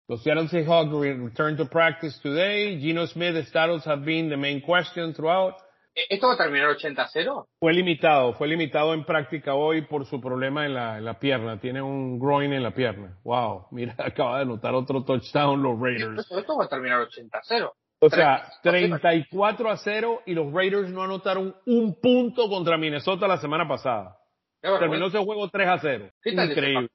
[0.09, 2.81] los Seattle Seahawks re- returned to practice today.
[2.81, 5.55] Gino Smith status have been the main question throughout.
[5.95, 7.47] ¿E- ¿Esto va a terminar 80-0?
[7.59, 11.61] Fue limitado, fue limitado en práctica hoy por su problema en la, en la pierna.
[11.61, 13.19] Tiene un groin en la pierna.
[13.25, 16.21] Wow, mira, acaba de anotar otro touchdown los Raiders.
[16.21, 17.71] Esto, esto va a terminar 80-0.
[17.99, 23.27] O sea, Tres- 34 a 0 y los Raiders no anotaron un punto contra Minnesota
[23.29, 24.17] la semana pasada.
[24.61, 26.11] Terminó ese juego 3 a 0.
[26.23, 26.89] ¿Qué tal Increíble.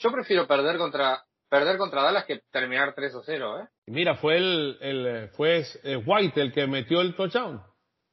[0.00, 3.68] Yo prefiero perder contra perder contra Dallas que terminar 3 0, ¿eh?
[3.86, 7.62] Mira, fue el, el eh, fue eh, White el que metió el touchdown.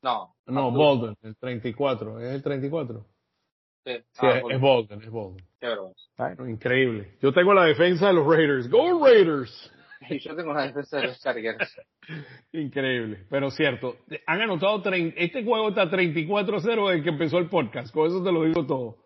[0.01, 0.35] No.
[0.45, 0.77] No, Abdul.
[0.77, 2.19] Bolden, el 34.
[2.19, 3.05] Es el 34.
[3.85, 5.45] Sí, Sí, ah, es, bueno, es Bolden, es Bolden.
[5.59, 6.01] Qué vergüenza.
[6.17, 7.17] Bueno, increíble.
[7.21, 8.69] Yo tengo la defensa de los Raiders.
[8.69, 9.71] ¡Go Raiders!
[10.09, 11.77] Y yo tengo una defensa de los Chargers.
[12.51, 13.95] Increíble, pero cierto.
[14.27, 14.81] Han anotado,
[15.15, 17.93] este juego está 34-0 desde que empezó el podcast.
[17.93, 18.97] Con eso te lo digo todo.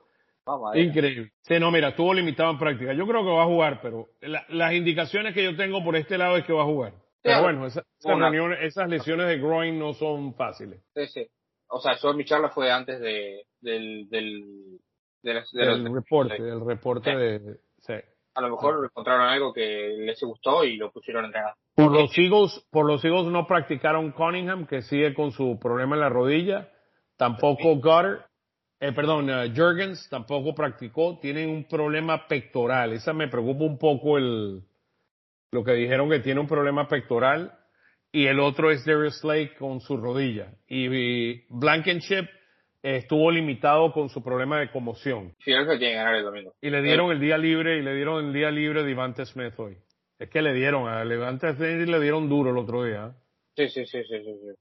[0.46, 0.76] Vamos.
[0.76, 1.32] Increíble.
[1.44, 2.94] Sí, no, mira, estuvo limitado en práctica.
[2.94, 6.18] Yo creo que va a jugar, pero la- las indicaciones que yo tengo por este
[6.18, 6.94] lado es que va a jugar.
[7.22, 10.82] Pero Sí, bueno, esa- esas, una- reuniones- esas lesiones de groin no son fáciles.
[10.96, 11.28] Sí, sí.
[11.68, 14.80] O sea, yo mi charla fue antes de, del, del,
[15.22, 16.44] de de El los- reporte, sí.
[16.44, 17.58] el reporte de...
[18.40, 21.54] A lo mejor encontraron algo que les gustó y lo pusieron a entrenar.
[21.76, 26.00] Por los Eagles, por los Eagles no practicaron Cunningham, que sigue con su problema en
[26.00, 26.70] la rodilla.
[27.18, 28.22] Tampoco Goddard,
[28.80, 31.20] eh, perdón, eh, Jurgens tampoco practicó.
[31.20, 32.94] Tienen un problema pectoral.
[32.94, 34.64] Esa me preocupa un poco el,
[35.52, 37.52] lo que dijeron que tiene un problema pectoral.
[38.14, 40.54] Y el otro es Darius Slade con su rodilla.
[40.66, 42.30] Y, y Blankenship
[42.84, 45.34] estuvo limitado con su problema de conmoción.
[45.40, 46.54] Filadelfia tiene que ganar el domingo.
[46.62, 49.54] Y le dieron el día libre, y le dieron el día libre a Devante Smith
[49.58, 49.78] hoy.
[50.18, 53.14] Es que le dieron, a Devante Smith le dieron duro el otro día.
[53.56, 54.24] Sí, sí, sí, sí, sí.
[54.42, 54.50] sí.
[54.50, 54.56] ¿eh?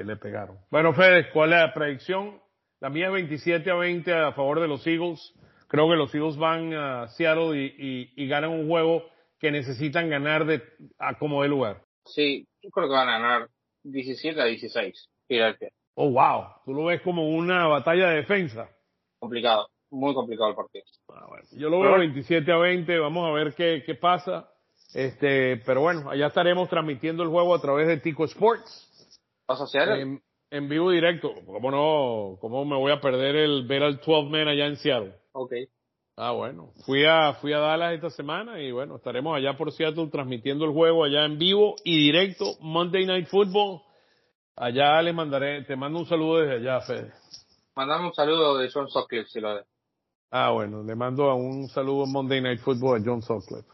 [0.00, 0.58] Eh, le pegaron.
[0.70, 2.40] Bueno, Fede, ¿cuál es la predicción?
[2.80, 5.32] La mía es 27 a 20 a favor de los Eagles.
[5.68, 9.04] Creo que los Eagles van a Seattle y, y- y ganan un juego
[9.38, 10.62] que necesitan ganar de,
[10.98, 11.82] a como de lugar.
[12.04, 13.48] Sí, yo creo que van a ganar
[13.84, 15.08] 17 a 16.
[15.28, 15.70] Filadelfia.
[15.98, 16.44] Oh, wow.
[16.64, 18.68] Tú lo ves como una batalla de defensa.
[19.18, 19.66] Complicado.
[19.90, 20.84] Muy complicado el partido.
[21.08, 21.44] Ah, bueno.
[21.52, 24.48] Yo lo veo 27 a 20, vamos a ver qué, qué pasa.
[24.92, 29.20] Este, pero bueno, allá estaremos transmitiendo el juego a través de Tico Sports.
[29.48, 29.88] ¿Vas a hacer?
[29.88, 31.32] En, en vivo directo.
[31.46, 32.36] ¿Cómo no?
[32.40, 35.14] ¿Cómo me voy a perder el ver al 12 man allá en Seattle?
[35.32, 35.52] Ok.
[36.16, 36.72] Ah, bueno.
[36.84, 40.72] Fui a, fui a Dallas esta semana y bueno, estaremos allá por Seattle transmitiendo el
[40.72, 43.82] juego allá en vivo y directo, Monday Night Football.
[44.56, 47.12] Allá les mandaré, te mando un saludo desde allá, Fede.
[47.74, 49.62] Mandame un saludo de John Sutcliffe si lo de.
[50.30, 53.68] Ah, bueno, le mando a un saludo en Monday Night Football a John Sutcliffe.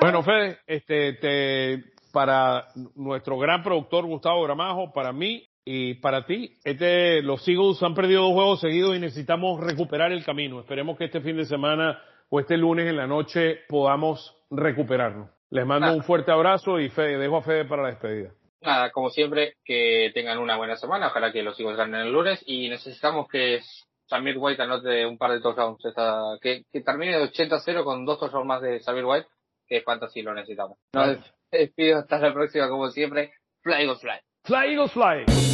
[0.00, 6.56] Bueno, Fede, este, te, para nuestro gran productor Gustavo Gramajo, para mí y para ti,
[6.64, 10.60] este, los Eagles han perdido dos juegos seguidos y necesitamos recuperar el camino.
[10.60, 15.30] Esperemos que este fin de semana o este lunes en la noche podamos recuperarnos.
[15.50, 15.92] Les mando Ah.
[15.92, 18.30] un fuerte abrazo y Fede, dejo a Fede para la despedida.
[18.62, 21.06] Nada, como siempre, que tengan una buena semana.
[21.08, 22.42] Ojalá que los hijos ganen el lunes.
[22.46, 23.60] Y necesitamos que
[24.06, 25.84] Samir White anote un par de touchdowns.
[25.84, 29.26] esta- que, que termine de 80-0 con dos touchdowns más de Samir White.
[29.66, 30.78] Que fantasy lo necesitamos.
[30.92, 31.18] Nos
[31.50, 33.32] despido hasta la próxima, como siempre.
[33.62, 34.18] Fly, go fly.
[34.44, 35.49] Fly Eagles Fly.